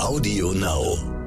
Audio 0.00 0.52
Now. 0.52 1.17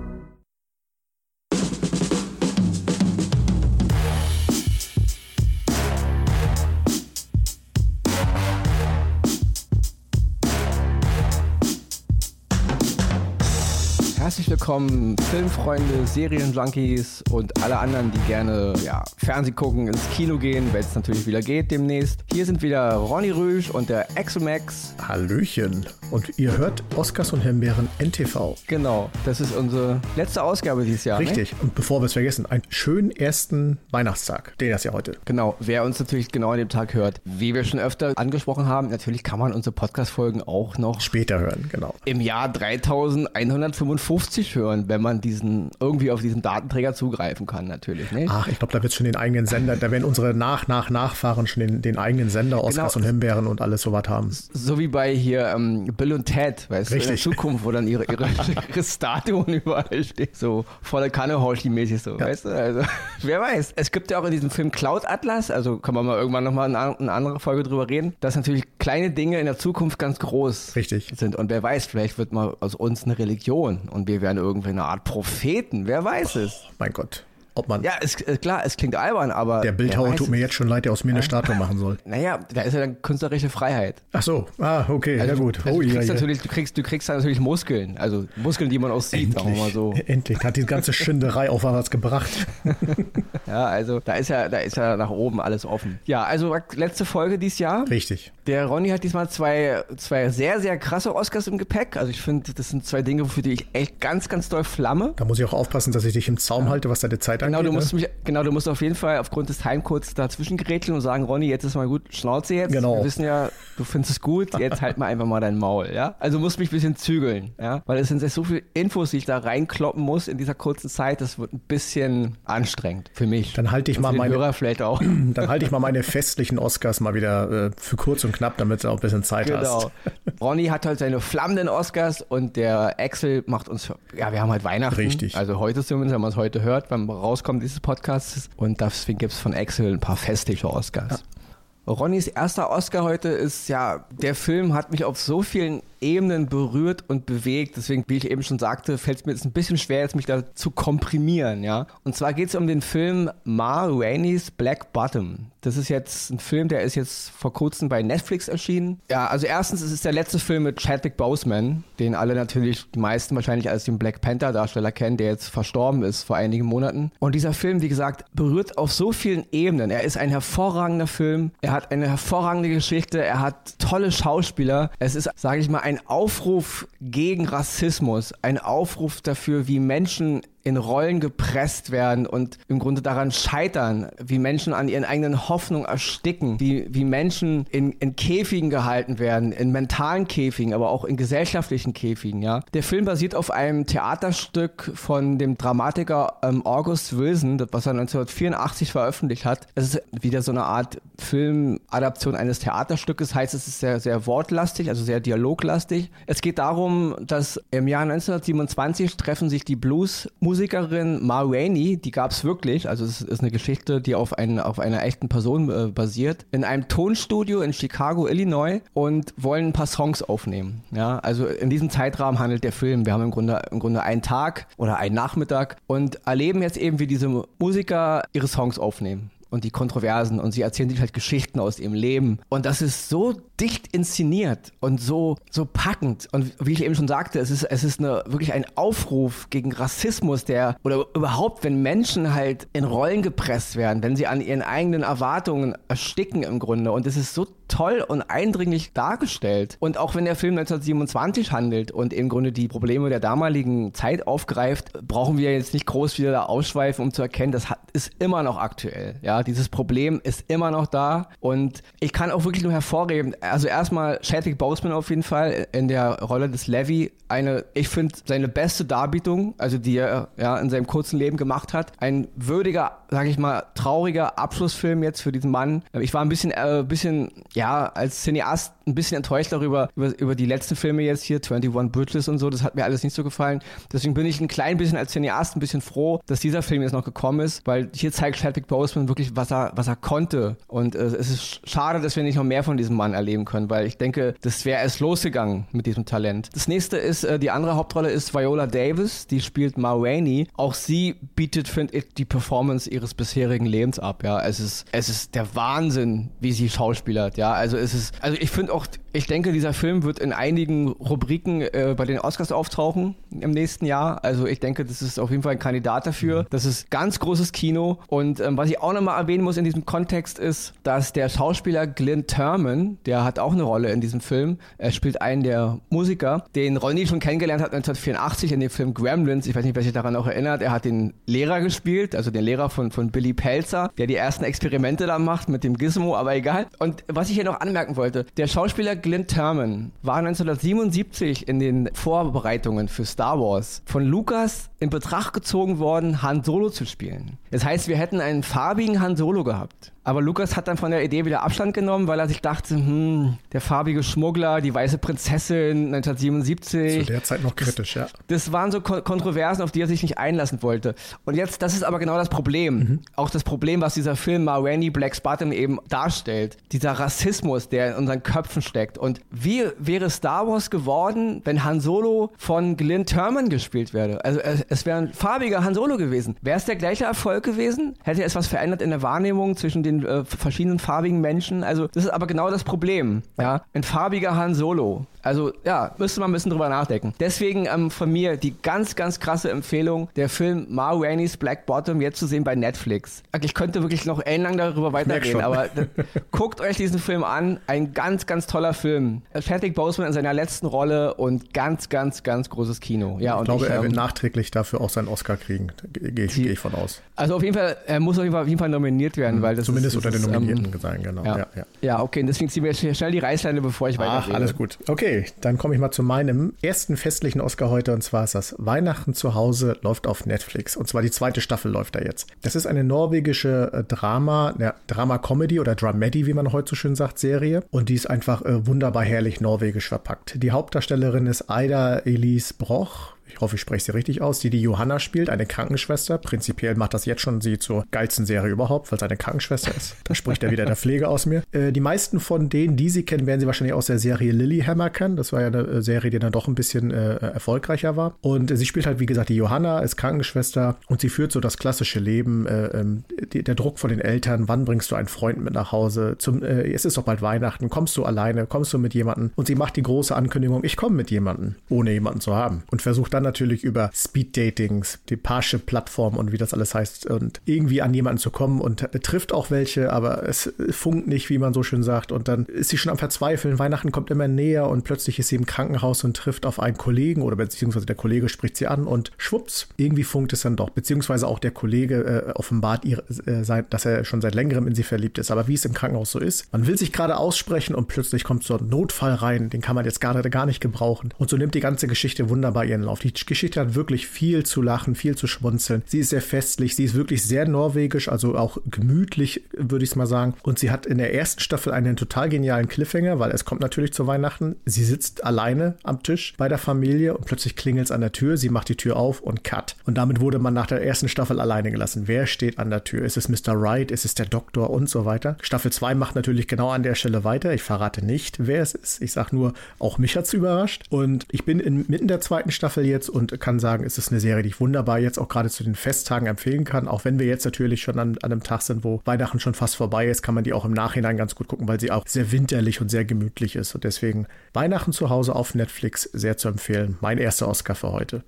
Willkommen, 14.71 15.17
Filmfreunde, 15.29 16.07
Serienjunkies 16.07 17.25
und 17.29 17.61
alle 17.61 17.77
anderen, 17.77 18.09
die 18.09 18.19
gerne 18.19 18.73
ja, 18.85 19.03
Fernsehen 19.17 19.53
gucken, 19.53 19.89
ins 19.89 20.09
Kino 20.11 20.37
gehen, 20.37 20.69
wenn 20.71 20.79
es 20.79 20.95
natürlich 20.95 21.27
wieder 21.27 21.41
geht 21.41 21.71
demnächst. 21.71 22.23
Hier 22.31 22.45
sind 22.45 22.61
wieder 22.61 22.93
Ronny 22.93 23.31
Rüsch 23.31 23.69
und 23.69 23.89
der 23.89 24.07
Exomax. 24.15 24.95
Hallöchen. 25.05 25.85
Und 26.09 26.39
ihr 26.39 26.57
hört 26.57 26.85
Oscars 26.95 27.33
und 27.33 27.41
Himbeeren 27.41 27.89
NTV. 27.99 28.55
Genau, 28.67 29.09
das 29.25 29.41
ist 29.41 29.53
unsere 29.53 29.99
letzte 30.15 30.41
Ausgabe 30.41 30.85
dieses 30.85 31.03
Jahr. 31.03 31.19
Richtig. 31.19 31.51
Ne? 31.51 31.57
Und 31.63 31.75
bevor 31.75 32.01
wir 32.01 32.05
es 32.05 32.13
vergessen, 32.13 32.45
einen 32.45 32.63
schönen 32.69 33.11
ersten 33.11 33.77
Weihnachtstag, 33.91 34.57
den 34.59 34.71
das 34.71 34.85
ja 34.85 34.93
heute. 34.93 35.17
Genau, 35.25 35.57
wer 35.59 35.83
uns 35.83 35.99
natürlich 35.99 36.29
genau 36.29 36.51
an 36.51 36.59
dem 36.59 36.69
Tag 36.69 36.93
hört. 36.93 37.19
Wie 37.25 37.53
wir 37.53 37.65
schon 37.65 37.81
öfter 37.81 38.13
angesprochen 38.15 38.67
haben, 38.67 38.87
natürlich 38.87 39.23
kann 39.23 39.39
man 39.39 39.51
unsere 39.51 39.73
Podcast-Folgen 39.73 40.41
auch 40.41 40.77
noch 40.77 41.01
später 41.01 41.39
hören, 41.39 41.65
genau. 41.69 41.93
Im 42.05 42.21
Jahr 42.21 42.47
3155 42.47 44.51
50 44.51 44.60
hören, 44.61 44.87
wenn 44.87 45.01
man 45.01 45.21
diesen 45.21 45.71
irgendwie 45.79 46.11
auf 46.11 46.21
diesen 46.21 46.41
Datenträger 46.41 46.93
zugreifen 46.93 47.45
kann, 47.45 47.67
natürlich. 47.67 48.11
Ne? 48.11 48.25
Ach, 48.29 48.47
ich 48.47 48.59
glaube, 48.59 48.73
da 48.73 48.83
wird 48.83 48.93
schon 48.93 49.05
den 49.05 49.15
eigenen 49.15 49.45
Sender, 49.45 49.75
da 49.75 49.91
werden 49.91 50.03
unsere 50.03 50.33
Nach, 50.33 50.67
Nach, 50.67 50.89
Nachfahren 50.89 51.47
schon 51.47 51.61
den, 51.61 51.81
den 51.81 51.97
eigenen 51.97 52.29
Sender, 52.29 52.63
Oscars 52.63 52.93
genau. 52.93 53.03
und 53.03 53.09
Himbeeren 53.09 53.47
und 53.47 53.61
alles 53.61 53.81
sowas 53.81 54.03
haben. 54.07 54.31
So 54.31 54.79
wie 54.79 54.87
bei 54.87 55.13
hier 55.13 55.47
ähm, 55.47 55.93
Bill 55.97 56.13
und 56.13 56.25
Ted, 56.25 56.69
weißt 56.69 56.91
Richtig. 56.91 57.07
du, 57.07 57.09
in 57.09 57.15
der 57.15 57.17
Zukunft, 57.17 57.65
wo 57.65 57.71
dann 57.71 57.87
ihre, 57.87 58.05
ihre, 58.05 58.27
ihre 58.69 58.83
Statuen 58.83 59.53
überall 59.53 60.03
stehen, 60.03 60.29
so 60.33 60.65
volle 60.81 61.09
Kanne 61.09 61.37
mäßig 61.65 62.01
so, 62.01 62.17
ja. 62.17 62.25
weißt 62.25 62.45
du? 62.45 62.49
Also, 62.49 62.81
wer 63.21 63.41
weiß. 63.41 63.73
Es 63.75 63.91
gibt 63.91 64.11
ja 64.11 64.19
auch 64.19 64.25
in 64.25 64.31
diesem 64.31 64.49
Film 64.49 64.71
Cloud 64.71 65.05
Atlas, 65.05 65.51
also 65.51 65.77
kann 65.77 65.95
man 65.95 66.05
mal 66.05 66.17
irgendwann 66.17 66.43
nochmal 66.43 66.69
in 66.69 66.75
eine 66.75 67.11
andere 67.11 67.39
Folge 67.39 67.63
drüber 67.63 67.89
reden, 67.89 68.13
dass 68.19 68.35
natürlich 68.35 68.63
kleine 68.79 69.11
Dinge 69.11 69.39
in 69.39 69.45
der 69.45 69.57
Zukunft 69.57 69.99
ganz 69.99 70.19
groß 70.19 70.75
Richtig. 70.75 71.11
sind. 71.15 71.35
Und 71.35 71.49
wer 71.49 71.61
weiß, 71.61 71.85
vielleicht 71.85 72.17
wird 72.17 72.31
mal 72.31 72.55
aus 72.59 72.75
uns 72.75 73.03
eine 73.03 73.17
Religion 73.17 73.89
und 73.89 74.07
wir 74.07 74.21
werden 74.21 74.37
irgendwie 74.41 74.69
eine 74.69 74.83
Art 74.83 75.03
Propheten. 75.03 75.87
Wer 75.87 76.03
weiß 76.03 76.35
es? 76.35 76.65
Mein 76.77 76.91
Gott 76.91 77.25
ob 77.53 77.67
man. 77.67 77.83
Ja, 77.83 77.95
ist, 77.95 78.27
äh, 78.27 78.37
klar, 78.37 78.63
es 78.65 78.77
klingt 78.77 78.95
albern, 78.95 79.31
aber. 79.31 79.61
Der 79.61 79.71
Bildhauer 79.71 80.15
tut 80.15 80.29
mir 80.29 80.37
jetzt 80.37 80.53
schon 80.53 80.67
leid, 80.67 80.85
der 80.85 80.91
aus 80.91 81.03
mir 81.03 81.11
eine 81.11 81.23
Statue 81.23 81.55
machen 81.55 81.77
soll. 81.77 81.97
Naja, 82.11 82.39
da 82.53 82.61
ist 82.61 82.73
ja 82.73 82.81
dann 82.81 83.01
künstlerische 83.01 83.49
Freiheit. 83.49 84.01
Ach 84.11 84.21
so, 84.21 84.47
ah, 84.59 84.85
okay, 84.89 85.19
also, 85.19 85.33
ja 85.33 85.39
gut. 85.39 85.65
Also 85.65 85.77
oh, 85.77 85.81
du, 85.81 85.87
kriegst 85.87 86.07
ja, 86.07 86.13
natürlich, 86.13 86.37
ja. 86.37 86.43
Du, 86.43 86.49
kriegst, 86.49 86.77
du 86.77 86.83
kriegst 86.83 87.09
da 87.09 87.15
natürlich 87.15 87.39
Muskeln, 87.39 87.97
also 87.97 88.25
Muskeln, 88.35 88.69
die 88.69 88.79
man 88.79 88.91
auch 88.91 89.01
sieht, 89.01 89.33
sagen 89.33 89.53
wir 89.53 89.61
mal 89.61 89.71
so. 89.71 89.93
Endlich, 90.07 90.43
hat 90.43 90.57
die 90.57 90.65
ganze 90.65 90.91
Schinderei 90.91 91.49
auf 91.49 91.63
was 91.63 91.89
gebracht. 91.89 92.47
ja, 93.47 93.65
also 93.65 93.99
da 93.99 94.13
ist 94.15 94.29
ja, 94.29 94.49
da 94.49 94.57
ist 94.57 94.75
ja 94.75 94.97
nach 94.97 95.09
oben 95.09 95.39
alles 95.39 95.65
offen. 95.65 95.99
Ja, 96.05 96.23
also 96.23 96.55
letzte 96.75 97.05
Folge 97.05 97.37
dieses 97.37 97.59
Jahr. 97.59 97.89
Richtig. 97.89 98.33
Der 98.47 98.65
Ronny 98.65 98.89
hat 98.89 99.03
diesmal 99.03 99.29
zwei, 99.29 99.83
zwei 99.97 100.29
sehr, 100.29 100.59
sehr 100.59 100.77
krasse 100.77 101.15
Oscars 101.15 101.47
im 101.47 101.57
Gepäck. 101.57 101.95
Also 101.95 102.09
ich 102.09 102.21
finde, 102.21 102.53
das 102.53 102.69
sind 102.69 102.85
zwei 102.85 103.01
Dinge, 103.01 103.25
für 103.25 103.41
die 103.41 103.53
ich 103.53 103.67
echt 103.73 104.01
ganz, 104.01 104.29
ganz 104.29 104.49
doll 104.49 104.63
flamme. 104.63 105.13
Da 105.15 105.25
muss 105.25 105.39
ich 105.39 105.45
auch 105.45 105.53
aufpassen, 105.53 105.93
dass 105.93 106.05
ich 106.05 106.13
dich 106.13 106.27
im 106.27 106.37
Zaum 106.37 106.69
halte, 106.69 106.89
was 106.89 107.01
deine 107.01 107.19
Zeit 107.19 107.40
genau, 107.47 107.59
angeht. 107.59 107.71
Du 107.71 107.75
musst 107.75 107.93
ne? 107.93 107.99
mich 108.01 108.09
Genau, 108.23 108.43
du 108.43 108.51
musst 108.51 108.69
auf 108.69 108.81
jeden 108.81 108.93
Fall 108.93 109.17
aufgrund 109.17 109.49
des 109.49 109.57
Timecodes 109.57 110.13
dazwischen 110.13 110.55
gerätseln 110.55 110.95
und 110.95 111.01
sagen, 111.01 111.23
Ronny, 111.23 111.47
jetzt 111.47 111.63
ist 111.63 111.75
mal 111.75 111.87
gut, 111.87 112.03
Schnauze 112.11 112.53
jetzt. 112.53 112.71
Genau. 112.71 112.97
Wir 112.97 113.05
wissen 113.05 113.23
ja, 113.23 113.49
du 113.77 113.83
findest 113.83 114.11
es 114.11 114.21
gut, 114.21 114.59
jetzt 114.59 114.81
halt 114.81 114.99
mal 114.99 115.07
einfach 115.07 115.25
mal 115.25 115.39
dein 115.39 115.57
Maul, 115.57 115.89
ja? 115.91 116.15
Also 116.19 116.37
du 116.37 116.43
musst 116.43 116.59
mich 116.59 116.69
ein 116.69 116.75
bisschen 116.75 116.95
zügeln, 116.95 117.51
ja? 117.59 117.81
Weil 117.87 117.97
es 117.97 118.09
sind 118.09 118.21
so 118.21 118.43
viele 118.43 118.61
Infos, 118.73 119.11
die 119.11 119.17
ich 119.17 119.25
da 119.25 119.39
reinkloppen 119.39 120.03
muss 120.03 120.27
in 120.27 120.37
dieser 120.37 120.53
kurzen 120.53 120.87
Zeit, 120.87 121.19
das 121.19 121.39
wird 121.39 121.51
ein 121.53 121.59
bisschen 121.59 122.37
anstrengend 122.45 123.09
für 123.13 123.25
mich. 123.25 123.53
Dann 123.53 123.71
halte 123.71 123.89
ich 123.89 123.99
mal 123.99 124.11
meine 124.11 124.35
Hörer 124.35 124.53
vielleicht 124.53 124.83
auch. 124.83 125.01
Dann 125.33 125.47
halte 125.47 125.65
ich 125.65 125.71
mal 125.71 125.79
meine 125.79 126.03
festlichen 126.03 126.59
Oscars 126.59 126.99
mal 126.99 127.13
wieder 127.15 127.67
äh, 127.67 127.71
für 127.75 127.95
kurz 127.95 128.23
und 128.23 128.33
knapp, 128.33 128.57
damit 128.57 128.83
du 128.83 128.89
auch 128.89 128.95
ein 128.95 128.99
bisschen 128.99 129.23
Zeit 129.23 129.47
genau. 129.47 129.85
hast. 129.85 129.91
Ronny 130.41 130.65
hat 130.67 130.85
halt 130.85 130.99
seine 130.99 131.19
flammenden 131.19 131.69
Oscars 131.69 132.21
und 132.21 132.55
der 132.55 132.99
Axel 132.99 133.43
macht 133.47 133.67
uns, 133.67 133.91
ja, 134.15 134.31
wir 134.31 134.41
haben 134.41 134.51
halt 134.51 134.63
Weihnachten. 134.63 134.95
Richtig. 134.95 135.35
Also 135.35 135.59
heute 135.59 135.83
zumindest, 135.83 136.13
wenn 136.13 136.21
man 136.21 136.29
es 136.29 136.35
heute 136.35 136.61
hört, 136.61 136.91
wenn 136.91 137.05
man 137.05 137.17
rauskommt 137.31 137.63
dieses 137.63 137.79
Podcasts 137.79 138.49
und 138.57 138.81
deswegen 138.81 139.17
gibt 139.17 139.31
es 139.31 139.39
von 139.39 139.53
Axel 139.53 139.93
ein 139.93 140.01
paar 140.01 140.17
festliche 140.17 140.69
Oscars. 140.69 141.11
Ja. 141.11 141.40
Ronnys 141.87 142.27
erster 142.27 142.69
Oscar 142.69 143.03
heute 143.03 143.29
ist 143.29 143.67
ja, 143.67 144.05
der 144.11 144.35
Film 144.35 144.73
hat 144.73 144.91
mich 144.91 145.03
auf 145.03 145.19
so 145.19 145.41
vielen 145.41 145.81
Ebenen 146.01 146.47
berührt 146.47 147.03
und 147.07 147.25
bewegt. 147.25 147.77
Deswegen, 147.77 148.03
wie 148.07 148.17
ich 148.17 148.29
eben 148.29 148.43
schon 148.43 148.59
sagte, 148.59 148.97
fällt 148.97 149.19
es 149.19 149.25
mir 149.25 149.33
jetzt 149.33 149.45
ein 149.45 149.51
bisschen 149.51 149.77
schwer, 149.77 149.99
jetzt 149.99 150.15
mich 150.15 150.25
da 150.25 150.43
zu 150.55 150.71
komprimieren, 150.71 151.63
ja. 151.63 151.87
Und 152.03 152.15
zwar 152.15 152.33
geht 152.33 152.49
es 152.49 152.55
um 152.55 152.67
den 152.67 152.81
Film 152.81 153.29
Ma 153.43 153.85
Rainey's 153.85 154.51
Black 154.51 154.93
Bottom. 154.93 155.51
Das 155.61 155.77
ist 155.77 155.89
jetzt 155.89 156.31
ein 156.31 156.39
Film, 156.39 156.69
der 156.69 156.81
ist 156.81 156.95
jetzt 156.95 157.29
vor 157.29 157.53
kurzem 157.53 157.87
bei 157.87 158.01
Netflix 158.01 158.47
erschienen. 158.47 158.99
Ja, 159.11 159.27
also 159.27 159.45
erstens, 159.45 159.81
es 159.81 159.91
ist 159.91 160.03
der 160.03 160.11
letzte 160.11 160.39
Film 160.39 160.63
mit 160.63 160.77
Chadwick 160.77 161.17
Boseman, 161.17 161.83
den 161.99 162.15
alle 162.15 162.33
natürlich, 162.33 162.89
die 162.89 162.99
meisten 162.99 163.35
wahrscheinlich 163.35 163.69
als 163.69 163.83
den 163.83 163.99
Black 163.99 164.21
Panther 164.21 164.51
Darsteller 164.51 164.91
kennen, 164.91 165.17
der 165.17 165.27
jetzt 165.27 165.49
verstorben 165.49 166.01
ist 166.01 166.23
vor 166.23 166.35
einigen 166.35 166.65
Monaten. 166.65 167.11
Und 167.19 167.35
dieser 167.35 167.53
Film, 167.53 167.83
wie 167.83 167.89
gesagt, 167.89 168.25
berührt 168.33 168.79
auf 168.79 168.91
so 168.91 169.11
vielen 169.11 169.45
Ebenen. 169.51 169.91
Er 169.91 170.03
ist 170.03 170.17
ein 170.17 170.29
hervorragender 170.29 171.05
Film. 171.05 171.51
Er 171.61 171.73
hat 171.73 171.80
eine 171.89 172.07
hervorragende 172.07 172.69
Geschichte. 172.69 173.23
Er 173.23 173.39
hat 173.39 173.79
tolle 173.79 174.11
Schauspieler. 174.11 174.91
Es 174.99 175.15
ist, 175.15 175.29
sage 175.35 175.61
ich 175.61 175.69
mal, 175.69 175.79
ein 175.79 176.05
Aufruf 176.05 176.87
gegen 176.99 177.47
Rassismus, 177.47 178.33
ein 178.41 178.57
Aufruf 178.57 179.21
dafür, 179.21 179.67
wie 179.67 179.79
Menschen 179.79 180.41
in 180.63 180.77
Rollen 180.77 181.19
gepresst 181.19 181.91
werden 181.91 182.25
und 182.25 182.57
im 182.67 182.79
Grunde 182.79 183.01
daran 183.01 183.31
scheitern, 183.31 184.09
wie 184.23 184.39
Menschen 184.39 184.73
an 184.73 184.87
ihren 184.87 185.05
eigenen 185.05 185.49
Hoffnungen 185.49 185.85
ersticken, 185.85 186.59
wie, 186.59 186.87
wie 186.89 187.05
Menschen 187.05 187.65
in, 187.69 187.91
in 187.93 188.15
Käfigen 188.15 188.69
gehalten 188.69 189.19
werden, 189.19 189.51
in 189.51 189.71
mentalen 189.71 190.27
Käfigen, 190.27 190.73
aber 190.73 190.89
auch 190.89 191.05
in 191.05 191.17
gesellschaftlichen 191.17 191.93
Käfigen, 191.93 192.41
ja. 192.41 192.61
Der 192.73 192.83
Film 192.83 193.05
basiert 193.05 193.35
auf 193.35 193.51
einem 193.51 193.85
Theaterstück 193.85 194.91
von 194.95 195.37
dem 195.37 195.57
Dramatiker 195.57 196.37
ähm, 196.43 196.65
August 196.65 197.17
Wilson, 197.17 197.59
was 197.71 197.85
er 197.85 197.91
1984 197.91 198.91
veröffentlicht 198.91 199.45
hat. 199.45 199.67
Es 199.75 199.95
ist 199.95 200.03
wieder 200.11 200.41
so 200.41 200.51
eine 200.51 200.63
Art 200.63 201.01
Filmadaption 201.17 202.35
eines 202.35 202.59
Theaterstückes, 202.59 203.33
heißt 203.33 203.53
es 203.53 203.67
ist 203.67 203.79
sehr, 203.79 203.99
sehr 203.99 204.25
wortlastig, 204.25 204.89
also 204.89 205.03
sehr 205.03 205.19
dialoglastig. 205.19 206.11
Es 206.27 206.41
geht 206.41 206.59
darum, 206.59 207.15
dass 207.21 207.59
im 207.71 207.87
Jahr 207.87 208.03
1927 208.03 209.17
treffen 209.17 209.49
sich 209.49 209.65
die 209.65 209.75
Blues 209.75 210.29
Musikerin 210.51 211.25
Ma 211.25 211.43
Rainey, 211.43 211.95
die 211.95 212.11
gab 212.11 212.31
es 212.31 212.43
wirklich, 212.43 212.89
also 212.89 213.05
es 213.05 213.21
ist 213.21 213.39
eine 213.39 213.51
Geschichte, 213.51 214.01
die 214.01 214.15
auf, 214.15 214.33
ein, 214.33 214.59
auf 214.59 214.79
einer 214.79 215.01
echten 215.01 215.29
Person 215.29 215.69
äh, 215.69 215.87
basiert, 215.87 216.45
in 216.51 216.65
einem 216.65 216.89
Tonstudio 216.89 217.61
in 217.61 217.71
Chicago, 217.71 218.27
Illinois 218.27 218.81
und 218.93 219.33
wollen 219.37 219.67
ein 219.67 219.71
paar 219.73 219.87
Songs 219.87 220.21
aufnehmen. 220.21 220.83
Ja, 220.91 221.19
also 221.19 221.47
in 221.47 221.69
diesem 221.69 221.89
Zeitrahmen 221.89 222.37
handelt 222.37 222.65
der 222.65 222.73
Film. 222.73 223.05
Wir 223.05 223.13
haben 223.13 223.23
im 223.23 223.31
Grunde, 223.31 223.61
im 223.71 223.79
Grunde 223.79 224.03
einen 224.03 224.21
Tag 224.21 224.67
oder 224.75 224.97
einen 224.97 225.15
Nachmittag 225.15 225.77
und 225.87 226.19
erleben 226.27 226.61
jetzt 226.61 226.75
eben, 226.75 226.99
wie 226.99 227.07
diese 227.07 227.29
Musiker 227.57 228.23
ihre 228.33 228.49
Songs 228.49 228.77
aufnehmen 228.77 229.31
und 229.51 229.63
die 229.65 229.69
Kontroversen 229.69 230.39
und 230.39 230.53
sie 230.53 230.61
erzählen 230.61 230.89
sich 230.89 230.99
halt 230.99 231.13
Geschichten 231.13 231.59
aus 231.59 231.77
ihrem 231.77 231.93
Leben. 231.93 232.39
Und 232.49 232.65
das 232.65 232.81
ist 232.81 233.09
so 233.09 233.33
dicht 233.59 233.93
inszeniert 233.93 234.71
und 234.79 234.99
so, 234.99 235.37
so 235.51 235.67
packend. 235.71 236.27
Und 236.31 236.53
wie 236.59 236.71
ich 236.71 236.83
eben 236.83 236.95
schon 236.95 237.07
sagte, 237.07 237.39
es 237.39 237.51
ist, 237.51 237.63
es 237.63 237.83
ist 237.83 237.99
eine, 237.99 238.23
wirklich 238.25 238.53
ein 238.53 238.65
Aufruf 238.75 239.49
gegen 239.49 239.71
Rassismus, 239.73 240.45
der, 240.45 240.77
oder 240.83 241.05
überhaupt, 241.13 241.63
wenn 241.63 241.83
Menschen 241.83 242.33
halt 242.33 242.67
in 242.73 242.85
Rollen 242.85 243.21
gepresst 243.21 243.75
werden, 243.75 244.01
wenn 244.01 244.15
sie 244.15 244.25
an 244.25 244.41
ihren 244.41 244.61
eigenen 244.61 245.03
Erwartungen 245.03 245.75
ersticken 245.87 246.43
im 246.43 246.57
Grunde. 246.57 246.91
Und 246.91 247.05
es 247.05 247.17
ist 247.17 247.35
so 247.35 247.45
toll 247.71 248.03
und 248.07 248.21
eindringlich 248.23 248.93
dargestellt. 248.93 249.77
Und 249.79 249.97
auch 249.97 250.13
wenn 250.13 250.25
der 250.25 250.35
Film 250.35 250.57
1927 250.57 251.51
handelt 251.51 251.91
und 251.91 252.13
im 252.13 252.29
Grunde 252.29 252.51
die 252.51 252.67
Probleme 252.67 253.09
der 253.09 253.19
damaligen 253.19 253.93
Zeit 253.93 254.27
aufgreift, 254.27 254.93
brauchen 255.07 255.37
wir 255.37 255.53
jetzt 255.53 255.73
nicht 255.73 255.85
groß 255.85 256.19
wieder 256.19 256.31
da 256.31 256.43
ausschweifen, 256.43 257.05
um 257.05 257.13
zu 257.13 257.21
erkennen, 257.21 257.51
das 257.51 257.67
ist 257.93 258.11
immer 258.19 258.43
noch 258.43 258.57
aktuell. 258.57 259.15
Ja, 259.21 259.43
dieses 259.43 259.69
Problem 259.69 260.19
ist 260.23 260.45
immer 260.49 260.71
noch 260.71 260.87
da. 260.87 261.29
Und 261.39 261.81
ich 261.99 262.13
kann 262.13 262.31
auch 262.31 262.43
wirklich 262.43 262.63
nur 262.63 262.73
hervorheben, 262.73 263.35
also 263.41 263.67
erstmal 263.67 264.19
Chadwick 264.21 264.57
Boseman 264.57 264.93
auf 264.93 265.09
jeden 265.09 265.23
Fall 265.23 265.67
in 265.71 265.87
der 265.87 266.21
Rolle 266.21 266.49
des 266.49 266.67
Levy 266.67 267.11
eine, 267.31 267.65
ich 267.73 267.87
finde, 267.87 268.15
seine 268.25 268.47
beste 268.47 268.85
Darbietung, 268.85 269.55
also 269.57 269.77
die 269.77 269.97
er 269.97 270.27
ja, 270.37 270.57
in 270.57 270.69
seinem 270.69 270.85
kurzen 270.85 271.17
Leben 271.17 271.37
gemacht 271.37 271.73
hat. 271.73 271.93
Ein 271.99 272.27
würdiger, 272.35 272.99
sage 273.09 273.29
ich 273.29 273.39
mal, 273.39 273.63
trauriger 273.73 274.37
Abschlussfilm 274.37 275.01
jetzt 275.01 275.21
für 275.21 275.31
diesen 275.31 275.49
Mann. 275.49 275.83
Ich 275.93 276.13
war 276.13 276.21
ein 276.21 276.29
bisschen, 276.29 276.51
äh, 276.51 276.83
bisschen, 276.85 277.31
ja, 277.53 277.60
als 277.69 278.23
Cineast 278.23 278.73
ein 278.85 278.95
bisschen 278.95 279.17
enttäuscht 279.17 279.51
darüber, 279.51 279.89
über, 279.95 280.17
über 280.19 280.35
die 280.35 280.45
letzten 280.45 280.75
Filme 280.75 281.03
jetzt 281.03 281.23
hier, 281.23 281.37
21 281.37 281.91
Bridges 281.91 282.27
und 282.27 282.37
so, 282.37 282.49
das 282.49 282.63
hat 282.63 282.75
mir 282.75 282.83
alles 282.83 283.03
nicht 283.03 283.13
so 283.13 283.23
gefallen. 283.23 283.61
Deswegen 283.91 284.13
bin 284.13 284.25
ich 284.25 284.39
ein 284.41 284.47
klein 284.47 284.77
bisschen 284.77 284.97
als 284.97 285.11
Cineast 285.11 285.55
ein 285.55 285.59
bisschen 285.59 285.81
froh, 285.81 286.19
dass 286.25 286.39
dieser 286.39 286.61
Film 286.61 286.81
jetzt 286.81 286.91
noch 286.91 287.03
gekommen 287.03 287.41
ist, 287.41 287.65
weil 287.65 287.89
hier 287.93 288.11
zeigt 288.11 288.39
Chadwick 288.39 288.67
Boseman 288.67 289.07
wirklich, 289.07 289.35
was 289.35 289.51
er, 289.51 289.71
was 289.75 289.87
er 289.87 289.95
konnte. 289.95 290.57
Und 290.67 290.95
äh, 290.95 291.03
es 291.03 291.29
ist 291.29 291.69
schade, 291.69 292.01
dass 292.01 292.15
wir 292.15 292.23
nicht 292.23 292.35
noch 292.35 292.43
mehr 292.43 292.63
von 292.63 292.77
diesem 292.77 292.95
Mann 292.95 293.13
erleben 293.13 293.45
können, 293.45 293.69
weil 293.69 293.85
ich 293.85 293.97
denke, 293.97 294.35
das 294.41 294.65
wäre 294.65 294.81
erst 294.81 294.99
losgegangen 294.99 295.67
mit 295.71 295.85
diesem 295.85 296.05
Talent. 296.05 296.49
Das 296.53 296.67
nächste 296.67 296.97
ist, 296.97 297.23
äh, 297.23 297.39
die 297.39 297.51
andere 297.51 297.75
Hauptrolle 297.75 298.09
ist 298.09 298.33
Viola 298.33 298.67
Davis, 298.67 299.27
die 299.27 299.41
spielt 299.41 299.77
Ma 299.77 299.93
Rainey. 299.93 300.47
Auch 300.55 300.73
sie 300.73 301.15
bietet, 301.35 301.67
finde 301.67 301.97
ich, 301.97 302.13
die 302.13 302.25
Performance 302.25 302.89
ihres 302.89 303.13
bisherigen 303.13 303.65
Lebens 303.65 303.99
ab. 303.99 304.23
Ja, 304.23 304.41
es 304.41 304.59
ist, 304.59 304.85
es 304.91 305.09
ist 305.09 305.35
der 305.35 305.55
Wahnsinn, 305.55 306.31
wie 306.39 306.51
sie 306.51 306.69
schauspielert. 306.69 307.37
Ja, 307.37 307.53
also 307.53 307.77
es 307.77 307.93
ist, 307.93 308.15
also 308.21 308.37
ich 308.39 308.49
finde 308.49 308.70
auch, 308.71 308.87
ich 309.13 309.27
denke, 309.27 309.51
dieser 309.51 309.73
Film 309.73 310.03
wird 310.03 310.19
in 310.19 310.33
einigen 310.33 310.89
Rubriken 310.89 311.61
äh, 311.61 311.95
bei 311.97 312.05
den 312.05 312.19
Oscars 312.19 312.51
auftauchen 312.51 313.15
im 313.39 313.51
nächsten 313.51 313.85
Jahr. 313.85 314.23
Also 314.23 314.47
ich 314.47 314.59
denke, 314.59 314.85
das 314.85 315.01
ist 315.01 315.19
auf 315.19 315.31
jeden 315.31 315.43
Fall 315.43 315.53
ein 315.53 315.59
Kandidat 315.59 316.07
dafür. 316.07 316.45
Das 316.49 316.65
ist 316.65 316.89
ganz 316.89 317.19
großes 317.19 317.51
Kino. 317.51 317.99
Und 318.07 318.39
ähm, 318.39 318.57
was 318.57 318.69
ich 318.69 318.79
auch 318.79 318.93
nochmal 318.93 319.19
erwähnen 319.19 319.43
muss 319.43 319.57
in 319.57 319.65
diesem 319.65 319.85
Kontext 319.85 320.39
ist, 320.39 320.73
dass 320.83 321.13
der 321.13 321.29
Schauspieler 321.29 321.87
Glenn 321.87 322.27
Turman, 322.27 322.97
der 323.05 323.23
hat 323.23 323.39
auch 323.39 323.53
eine 323.53 323.63
Rolle 323.63 323.91
in 323.91 324.01
diesem 324.01 324.21
Film. 324.21 324.57
Er 324.77 324.91
spielt 324.91 325.21
einen 325.21 325.43
der 325.43 325.79
Musiker, 325.89 326.45
den 326.55 326.77
Ronny 326.77 327.05
schon 327.07 327.19
kennengelernt 327.19 327.61
hat 327.61 327.73
1984 327.73 328.53
in 328.53 328.59
dem 328.61 328.69
Film 328.69 328.93
Gremlins. 328.93 329.47
Ich 329.47 329.55
weiß 329.55 329.65
nicht, 329.65 329.75
wer 329.75 329.83
sich 329.83 329.93
daran 329.93 330.15
auch 330.15 330.27
erinnert. 330.27 330.61
Er 330.61 330.71
hat 330.71 330.85
den 330.85 331.13
Lehrer 331.25 331.59
gespielt, 331.59 332.15
also 332.15 332.31
den 332.31 332.43
Lehrer 332.43 332.69
von, 332.69 332.91
von 332.91 333.11
Billy 333.11 333.33
Pelzer, 333.33 333.91
der 333.97 334.07
die 334.07 334.15
ersten 334.15 334.45
Experimente 334.45 335.05
da 335.05 335.19
macht 335.19 335.49
mit 335.49 335.63
dem 335.63 335.77
Gizmo, 335.77 336.15
aber 336.15 336.35
egal. 336.35 336.67
Und 336.79 337.03
was 337.07 337.29
ich 337.29 337.35
hier 337.35 337.43
noch 337.43 337.59
anmerken 337.59 337.95
wollte, 337.97 338.25
der 338.37 338.47
Schauspieler 338.47 338.95
Glenn 339.01 339.27
Turman 339.27 339.91
war 340.01 340.17
1977 340.17 341.47
in 341.47 341.59
den 341.59 341.89
Vorbereitungen 341.93 342.87
für 342.87 343.05
Star 343.05 343.39
Wars 343.39 343.83
von 343.85 344.05
Lucas 344.05 344.70
in 344.81 344.89
Betracht 344.89 345.33
gezogen 345.33 345.77
worden, 345.77 346.23
Han 346.23 346.43
Solo 346.43 346.69
zu 346.69 346.85
spielen. 346.85 347.37
Das 347.51 347.63
heißt, 347.63 347.87
wir 347.87 347.97
hätten 347.97 348.19
einen 348.19 348.41
farbigen 348.41 348.99
Han 348.99 349.15
Solo 349.15 349.43
gehabt. 349.43 349.93
Aber 350.03 350.21
Lukas 350.21 350.57
hat 350.57 350.67
dann 350.67 350.77
von 350.77 350.89
der 350.89 351.03
Idee 351.03 351.25
wieder 351.25 351.43
Abstand 351.43 351.75
genommen, 351.75 352.07
weil 352.07 352.19
er 352.19 352.27
sich 352.27 352.41
dachte, 352.41 352.75
hm, 352.75 353.37
der 353.53 353.61
farbige 353.61 354.01
Schmuggler, 354.01 354.59
die 354.59 354.73
weiße 354.73 354.97
Prinzessin 354.97 355.93
1977. 355.93 357.01
Zu 357.01 357.05
der 357.05 357.23
Zeit 357.23 357.43
noch 357.43 357.55
kritisch, 357.55 357.95
ja. 357.95 358.07
Das 358.27 358.51
waren 358.51 358.71
so 358.71 358.81
Kon 358.81 359.03
Kontroversen, 359.03 359.61
auf 359.61 359.71
die 359.71 359.81
er 359.81 359.87
sich 359.87 360.01
nicht 360.01 360.17
einlassen 360.17 360.63
wollte. 360.63 360.95
Und 361.25 361.35
jetzt, 361.35 361.61
das 361.61 361.75
ist 361.75 361.83
aber 361.83 361.99
genau 361.99 362.17
das 362.17 362.29
Problem. 362.29 362.79
Mhm. 362.79 362.99
Auch 363.15 363.29
das 363.29 363.43
Problem, 363.43 363.81
was 363.81 363.93
dieser 363.93 364.15
Film 364.15 364.45
Ma 364.45 364.57
Rainey 364.57 364.89
Black 364.89 365.21
Bottom 365.21 365.51
eben 365.51 365.77
darstellt. 365.89 366.57
Dieser 366.71 366.93
Rassismus, 366.93 367.69
der 367.69 367.91
in 367.91 367.95
unseren 367.97 368.23
Köpfen 368.23 368.63
steckt. 368.63 368.97
Und 368.97 369.21
wie 369.29 369.65
wäre 369.77 370.09
Star 370.09 370.47
Wars 370.47 370.71
geworden, 370.71 371.41
wenn 371.45 371.63
Han 371.63 371.79
Solo 371.79 372.31
von 372.37 372.75
Glenn 372.75 373.05
Turman 373.05 373.49
gespielt 373.49 373.93
wäre? 373.93 374.25
Also 374.25 374.39
es, 374.71 374.85
wäre 374.85 374.97
ein 374.97 375.13
farbiger 375.13 375.63
Han 375.63 375.75
Solo 375.75 375.97
gewesen. 375.97 376.37
Wäre 376.41 376.57
es 376.57 376.65
der 376.65 376.75
gleiche 376.75 377.05
Erfolg 377.05 377.43
gewesen? 377.43 377.95
Hätte 378.03 378.23
es 378.23 378.35
was 378.35 378.47
verändert 378.47 378.81
in 378.81 378.89
der 378.89 379.01
Wahrnehmung 379.03 379.55
zwischen 379.55 379.83
den 379.83 379.91
den 379.91 380.05
äh, 380.05 380.25
verschiedenen 380.25 380.79
farbigen 380.79 381.21
Menschen. 381.21 381.63
Also 381.63 381.87
das 381.87 382.05
ist 382.05 382.09
aber 382.09 382.27
genau 382.27 382.49
das 382.49 382.63
Problem. 382.63 383.23
Ja, 383.37 383.61
ein 383.73 383.83
farbiger 383.83 384.35
Han 384.35 384.55
Solo. 384.55 385.05
Also 385.21 385.53
ja, 385.65 385.93
müsste 385.97 386.19
man 386.19 386.29
ein 386.29 386.33
bisschen 386.33 386.51
drüber 386.51 386.69
nachdenken. 386.69 387.13
Deswegen 387.19 387.67
ähm, 387.67 387.91
von 387.91 388.11
mir 388.11 388.37
die 388.37 388.55
ganz, 388.61 388.95
ganz 388.95 389.19
krasse 389.19 389.51
Empfehlung, 389.51 390.09
der 390.15 390.29
Film 390.29 390.67
Ma 390.69 390.91
Rainey's 390.91 391.37
Black 391.37 391.65
Bottom 391.65 392.01
jetzt 392.01 392.19
zu 392.19 392.27
sehen 392.27 392.43
bei 392.43 392.55
Netflix. 392.55 393.23
Ich 393.41 393.53
könnte 393.53 393.81
wirklich 393.81 394.05
noch 394.05 394.25
ellenlang 394.25 394.57
darüber 394.57 394.93
weitergehen, 394.93 395.41
aber 395.41 395.69
guckt 396.31 396.61
euch 396.61 396.77
diesen 396.77 396.99
Film 396.99 397.23
an. 397.23 397.59
Ein 397.67 397.93
ganz, 397.93 398.25
ganz 398.25 398.47
toller 398.47 398.73
Film. 398.73 399.21
Chadwick 399.39 399.75
Boseman 399.75 400.07
in 400.07 400.13
seiner 400.13 400.33
letzten 400.33 400.65
Rolle 400.65 401.13
und 401.15 401.53
ganz, 401.53 401.89
ganz, 401.89 402.23
ganz 402.23 402.49
großes 402.49 402.79
Kino. 402.79 403.17
Ja, 403.19 403.33
ich 403.33 403.39
und 403.39 403.45
glaube, 403.45 403.65
ich, 403.65 403.71
er 403.71 403.81
wird 403.81 403.91
ähm, 403.91 403.95
nachträglich 403.95 404.51
dafür 404.51 404.81
auch 404.81 404.89
seinen 404.89 405.07
Oscar 405.07 405.37
kriegen. 405.37 405.67
Gehe 405.93 406.25
ich, 406.25 406.35
geh 406.35 406.49
ich 406.49 406.59
von 406.59 406.73
aus. 406.73 407.01
Also 407.15 407.35
auf 407.35 407.43
jeden 407.43 407.55
Fall, 407.55 407.77
er 407.85 407.99
muss 407.99 408.17
auf 408.17 408.23
jeden 408.23 408.33
Fall, 408.33 408.43
auf 408.43 408.47
jeden 408.47 408.59
Fall 408.59 408.69
nominiert 408.69 409.17
werden, 409.17 409.39
mhm, 409.39 409.41
weil 409.43 409.55
das 409.55 409.65
Zumindest 409.65 409.95
ist, 409.95 410.05
unter 410.05 410.17
den 410.17 410.29
Nominierten 410.31 410.65
ähm, 410.65 410.79
sein, 410.79 411.03
genau. 411.03 411.23
Ja. 411.23 411.37
Ja, 411.37 411.47
ja. 411.55 411.65
ja, 411.81 412.01
okay, 412.01 412.23
deswegen 412.23 412.49
ziehen 412.49 412.63
wir 412.63 412.73
schnell 412.73 413.11
die 413.11 413.19
Reißleine, 413.19 413.61
bevor 413.61 413.89
ich 413.89 413.97
weitergehe. 413.97 414.31
Ach, 414.31 414.35
alles 414.35 414.55
gut. 414.55 414.77
Okay, 414.87 415.10
dann 415.41 415.57
komme 415.57 415.73
ich 415.73 415.79
mal 415.79 415.91
zu 415.91 416.03
meinem 416.03 416.53
ersten 416.61 416.97
festlichen 416.97 417.41
Oscar 417.41 417.69
heute 417.69 417.93
und 417.93 418.03
zwar 418.03 418.23
ist 418.23 418.35
das 418.35 418.55
Weihnachten 418.57 419.13
zu 419.13 419.35
Hause 419.35 419.77
läuft 419.81 420.07
auf 420.07 420.25
Netflix 420.25 420.75
und 420.75 420.87
zwar 420.87 421.01
die 421.01 421.11
zweite 421.11 421.41
Staffel 421.41 421.71
läuft 421.71 421.95
da 421.95 421.99
jetzt. 421.99 422.27
Das 422.41 422.55
ist 422.55 422.65
eine 422.65 422.83
norwegische 422.83 423.71
äh, 423.73 423.83
Drama, 423.83 424.53
ja, 424.59 424.75
Drama-Comedy 424.87 425.59
oder 425.59 425.75
Dramedy, 425.75 426.25
wie 426.25 426.33
man 426.33 426.51
heute 426.51 426.69
so 426.71 426.75
schön 426.75 426.95
sagt, 426.95 427.19
Serie 427.19 427.63
und 427.71 427.89
die 427.89 427.95
ist 427.95 428.09
einfach 428.09 428.43
äh, 428.43 428.65
wunderbar 428.67 429.03
herrlich 429.03 429.41
norwegisch 429.41 429.89
verpackt. 429.89 430.41
Die 430.41 430.51
Hauptdarstellerin 430.51 431.27
ist 431.27 431.49
Aida 431.49 431.99
Elise 431.99 432.53
Broch 432.57 433.13
ich 433.33 433.41
hoffe, 433.41 433.55
ich 433.55 433.61
spreche 433.61 433.85
sie 433.85 433.93
richtig 433.93 434.21
aus, 434.21 434.39
die 434.39 434.49
die 434.49 434.61
Johanna 434.61 434.99
spielt, 434.99 435.29
eine 435.29 435.45
Krankenschwester. 435.45 436.17
Prinzipiell 436.17 436.75
macht 436.75 436.93
das 436.93 437.05
jetzt 437.05 437.21
schon 437.21 437.41
sie 437.41 437.59
zur 437.59 437.85
geilsten 437.91 438.25
Serie 438.25 438.51
überhaupt, 438.51 438.91
weil 438.91 438.99
sie 438.99 439.05
eine 439.05 439.17
Krankenschwester 439.17 439.75
ist. 439.75 439.95
Da 440.03 440.15
spricht 440.15 440.43
ja 440.43 440.51
wieder 440.51 440.65
der 440.65 440.75
Pflege 440.75 441.07
aus 441.07 441.25
mir. 441.25 441.43
Äh, 441.51 441.71
die 441.71 441.79
meisten 441.79 442.19
von 442.19 442.49
denen, 442.49 442.75
die 442.75 442.89
sie 442.89 443.03
kennen, 443.03 443.27
werden 443.27 443.39
sie 443.39 443.45
wahrscheinlich 443.45 443.73
aus 443.73 443.87
der 443.87 443.99
Serie 443.99 444.31
Lilyhammer 444.31 444.89
kennen. 444.89 445.15
Das 445.15 445.33
war 445.33 445.41
ja 445.41 445.47
eine 445.47 445.59
äh, 445.59 445.81
Serie, 445.81 446.11
die 446.11 446.19
dann 446.19 446.31
doch 446.31 446.47
ein 446.47 446.55
bisschen 446.55 446.91
äh, 446.91 447.15
erfolgreicher 447.15 447.95
war. 447.95 448.15
Und 448.21 448.51
äh, 448.51 448.57
sie 448.57 448.65
spielt 448.65 448.85
halt, 448.85 448.99
wie 448.99 449.05
gesagt, 449.05 449.29
die 449.29 449.35
Johanna, 449.35 449.79
ist 449.79 449.95
Krankenschwester 449.97 450.77
und 450.87 451.01
sie 451.01 451.09
führt 451.09 451.31
so 451.31 451.39
das 451.39 451.57
klassische 451.57 451.99
Leben. 451.99 452.45
Äh, 452.45 452.67
ähm, 452.67 453.03
die, 453.33 453.43
der 453.43 453.55
Druck 453.55 453.79
von 453.79 453.89
den 453.89 453.99
Eltern, 453.99 454.47
wann 454.47 454.65
bringst 454.65 454.91
du 454.91 454.95
einen 454.95 455.07
Freund 455.07 455.39
mit 455.43 455.53
nach 455.53 455.71
Hause? 455.71 456.15
Zum, 456.17 456.43
äh, 456.43 456.71
es 456.71 456.85
ist 456.85 456.97
doch 456.97 457.03
bald 457.03 457.21
Weihnachten, 457.21 457.69
kommst 457.69 457.97
du 457.97 458.03
alleine, 458.03 458.45
kommst 458.45 458.73
du 458.73 458.77
mit 458.77 458.93
jemandem? 458.93 459.31
Und 459.35 459.47
sie 459.47 459.55
macht 459.55 459.75
die 459.75 459.83
große 459.83 460.15
Ankündigung, 460.15 460.63
ich 460.63 460.77
komme 460.77 460.95
mit 460.95 461.11
jemandem, 461.11 461.55
ohne 461.69 461.91
jemanden 461.91 462.21
zu 462.21 462.35
haben. 462.35 462.63
Und 462.71 462.81
versucht 462.81 463.13
dann 463.13 463.20
natürlich 463.21 463.63
über 463.63 463.89
Speed-Datings, 463.93 464.99
die 465.09 465.17
Parship-Plattform 465.17 466.17
und 466.17 466.31
wie 466.31 466.37
das 466.37 466.53
alles 466.53 466.73
heißt 466.73 467.05
und 467.07 467.41
irgendwie 467.45 467.81
an 467.81 467.93
jemanden 467.93 468.19
zu 468.19 468.31
kommen 468.31 468.61
und 468.61 468.87
trifft 469.03 469.33
auch 469.33 469.51
welche, 469.51 469.91
aber 469.91 470.27
es 470.27 470.53
funkt 470.69 471.07
nicht, 471.07 471.29
wie 471.29 471.37
man 471.37 471.53
so 471.53 471.63
schön 471.63 471.83
sagt. 471.83 472.11
Und 472.11 472.27
dann 472.27 472.45
ist 472.45 472.69
sie 472.69 472.77
schon 472.77 472.91
am 472.91 472.97
Verzweifeln. 472.97 473.59
Weihnachten 473.59 473.91
kommt 473.91 474.11
immer 474.11 474.27
näher 474.27 474.67
und 474.67 474.83
plötzlich 474.83 475.19
ist 475.19 475.29
sie 475.29 475.35
im 475.35 475.45
Krankenhaus 475.45 476.03
und 476.03 476.15
trifft 476.15 476.45
auf 476.45 476.59
einen 476.59 476.77
Kollegen 476.77 477.21
oder 477.21 477.35
beziehungsweise 477.35 477.85
der 477.85 477.95
Kollege 477.95 478.29
spricht 478.29 478.57
sie 478.57 478.67
an 478.67 478.85
und 478.85 479.11
schwupps, 479.17 479.67
irgendwie 479.77 480.03
funkt 480.03 480.33
es 480.33 480.41
dann 480.41 480.55
doch. 480.55 480.69
Beziehungsweise 480.69 481.27
auch 481.27 481.39
der 481.39 481.51
Kollege 481.51 482.25
äh, 482.27 482.31
offenbart 482.31 482.85
ihr, 482.85 483.03
äh, 483.25 483.43
sein, 483.43 483.65
dass 483.69 483.85
er 483.85 484.05
schon 484.05 484.21
seit 484.21 484.35
längerem 484.35 484.67
in 484.67 484.75
sie 484.75 484.83
verliebt 484.83 485.17
ist. 485.17 485.31
Aber 485.31 485.47
wie 485.47 485.53
es 485.53 485.65
im 485.65 485.73
Krankenhaus 485.73 486.11
so 486.11 486.19
ist, 486.19 486.51
man 486.51 486.67
will 486.67 486.77
sich 486.77 486.91
gerade 486.91 487.17
aussprechen 487.17 487.75
und 487.75 487.87
plötzlich 487.87 488.23
kommt 488.23 488.43
so 488.43 488.57
ein 488.57 488.67
Notfall 488.67 489.13
rein, 489.13 489.49
den 489.49 489.61
kann 489.61 489.75
man 489.75 489.85
jetzt 489.85 490.01
gerade 490.01 490.29
gar 490.29 490.45
nicht 490.45 490.61
gebrauchen. 490.61 491.13
Und 491.17 491.29
so 491.29 491.37
nimmt 491.37 491.55
die 491.55 491.59
ganze 491.59 491.87
Geschichte 491.87 492.29
wunderbar 492.29 492.65
ihren 492.65 492.83
Lauf. 492.83 492.99
Die 492.99 493.10
Geschichte 493.13 493.59
hat 493.59 493.75
wirklich 493.75 494.07
viel 494.07 494.43
zu 494.43 494.61
lachen, 494.61 494.95
viel 494.95 495.15
zu 495.15 495.27
schmunzeln. 495.27 495.83
Sie 495.85 495.99
ist 495.99 496.09
sehr 496.09 496.21
festlich, 496.21 496.75
sie 496.75 496.85
ist 496.85 496.95
wirklich 496.95 497.23
sehr 497.23 497.47
norwegisch, 497.47 498.09
also 498.09 498.35
auch 498.35 498.57
gemütlich, 498.69 499.43
würde 499.53 499.83
ich 499.83 499.91
es 499.91 499.95
mal 499.95 500.07
sagen. 500.07 500.33
Und 500.43 500.59
sie 500.59 500.71
hat 500.71 500.85
in 500.85 500.97
der 500.97 501.13
ersten 501.13 501.41
Staffel 501.41 501.73
einen 501.73 501.95
total 501.95 502.29
genialen 502.29 502.67
Cliffhanger, 502.67 503.19
weil 503.19 503.31
es 503.31 503.45
kommt 503.45 503.61
natürlich 503.61 503.93
zu 503.93 504.07
Weihnachten. 504.07 504.55
Sie 504.65 504.83
sitzt 504.83 505.23
alleine 505.23 505.75
am 505.83 506.03
Tisch 506.03 506.33
bei 506.37 506.47
der 506.47 506.57
Familie 506.57 507.15
und 507.17 507.25
plötzlich 507.25 507.55
klingelt 507.55 507.85
es 507.85 507.91
an 507.91 508.01
der 508.01 508.11
Tür. 508.11 508.37
Sie 508.37 508.49
macht 508.49 508.69
die 508.69 508.77
Tür 508.77 508.97
auf 508.97 509.21
und 509.21 509.43
cut. 509.43 509.75
Und 509.85 509.97
damit 509.97 510.19
wurde 510.19 510.39
man 510.39 510.53
nach 510.53 510.67
der 510.67 510.83
ersten 510.83 511.09
Staffel 511.09 511.39
alleine 511.39 511.71
gelassen. 511.71 512.03
Wer 512.05 512.27
steht 512.27 512.59
an 512.59 512.69
der 512.69 512.83
Tür? 512.83 513.03
Ist 513.03 513.17
es 513.17 513.29
Mr. 513.29 513.59
Wright? 513.59 513.91
Ist 513.91 514.05
es 514.05 514.15
der 514.15 514.25
Doktor 514.25 514.69
und 514.69 514.89
so 514.89 515.05
weiter? 515.05 515.37
Staffel 515.41 515.71
2 515.71 515.95
macht 515.95 516.15
natürlich 516.15 516.47
genau 516.47 516.69
an 516.69 516.83
der 516.83 516.95
Stelle 516.95 517.23
weiter. 517.23 517.53
Ich 517.53 517.63
verrate 517.63 518.05
nicht, 518.05 518.37
wer 518.39 518.61
es 518.61 518.73
ist. 518.73 519.01
Ich 519.01 519.11
sage 519.11 519.35
nur, 519.35 519.53
auch 519.79 519.97
mich 519.97 520.15
hat 520.15 520.25
es 520.25 520.33
überrascht. 520.33 520.83
Und 520.89 521.25
ich 521.31 521.45
bin 521.45 521.59
inmitten 521.59 522.07
der 522.07 522.21
zweiten 522.21 522.51
Staffel 522.51 522.85
jetzt 522.85 523.00
und 523.09 523.39
kann 523.39 523.59
sagen, 523.59 523.83
es 523.83 523.97
ist 523.97 524.11
eine 524.11 524.19
Serie, 524.19 524.43
die 524.43 524.49
ich 524.49 524.59
wunderbar 524.59 524.99
jetzt 524.99 525.17
auch 525.17 525.27
gerade 525.27 525.49
zu 525.49 525.63
den 525.63 525.75
Festtagen 525.75 526.27
empfehlen 526.27 526.63
kann. 526.63 526.87
Auch 526.87 527.05
wenn 527.05 527.19
wir 527.19 527.25
jetzt 527.27 527.45
natürlich 527.45 527.81
schon 527.81 527.99
an, 527.99 528.17
an 528.21 528.31
einem 528.31 528.43
Tag 528.43 528.61
sind, 528.61 528.83
wo 528.83 529.01
Weihnachten 529.05 529.39
schon 529.39 529.53
fast 529.53 529.75
vorbei 529.75 530.07
ist, 530.07 530.21
kann 530.21 530.35
man 530.35 530.43
die 530.43 530.53
auch 530.53 530.65
im 530.65 530.73
Nachhinein 530.73 531.17
ganz 531.17 531.35
gut 531.35 531.47
gucken, 531.47 531.67
weil 531.67 531.79
sie 531.79 531.91
auch 531.91 532.07
sehr 532.07 532.31
winterlich 532.31 532.81
und 532.81 532.89
sehr 532.89 533.05
gemütlich 533.05 533.55
ist. 533.55 533.75
Und 533.75 533.83
deswegen 533.83 534.27
Weihnachten 534.53 534.91
zu 534.91 535.09
Hause 535.09 535.35
auf 535.35 535.55
Netflix 535.55 536.03
sehr 536.03 536.37
zu 536.37 536.47
empfehlen. 536.49 536.97
Mein 537.01 537.17
erster 537.17 537.47
Oscar 537.47 537.75
für 537.75 537.91
heute. 537.91 538.23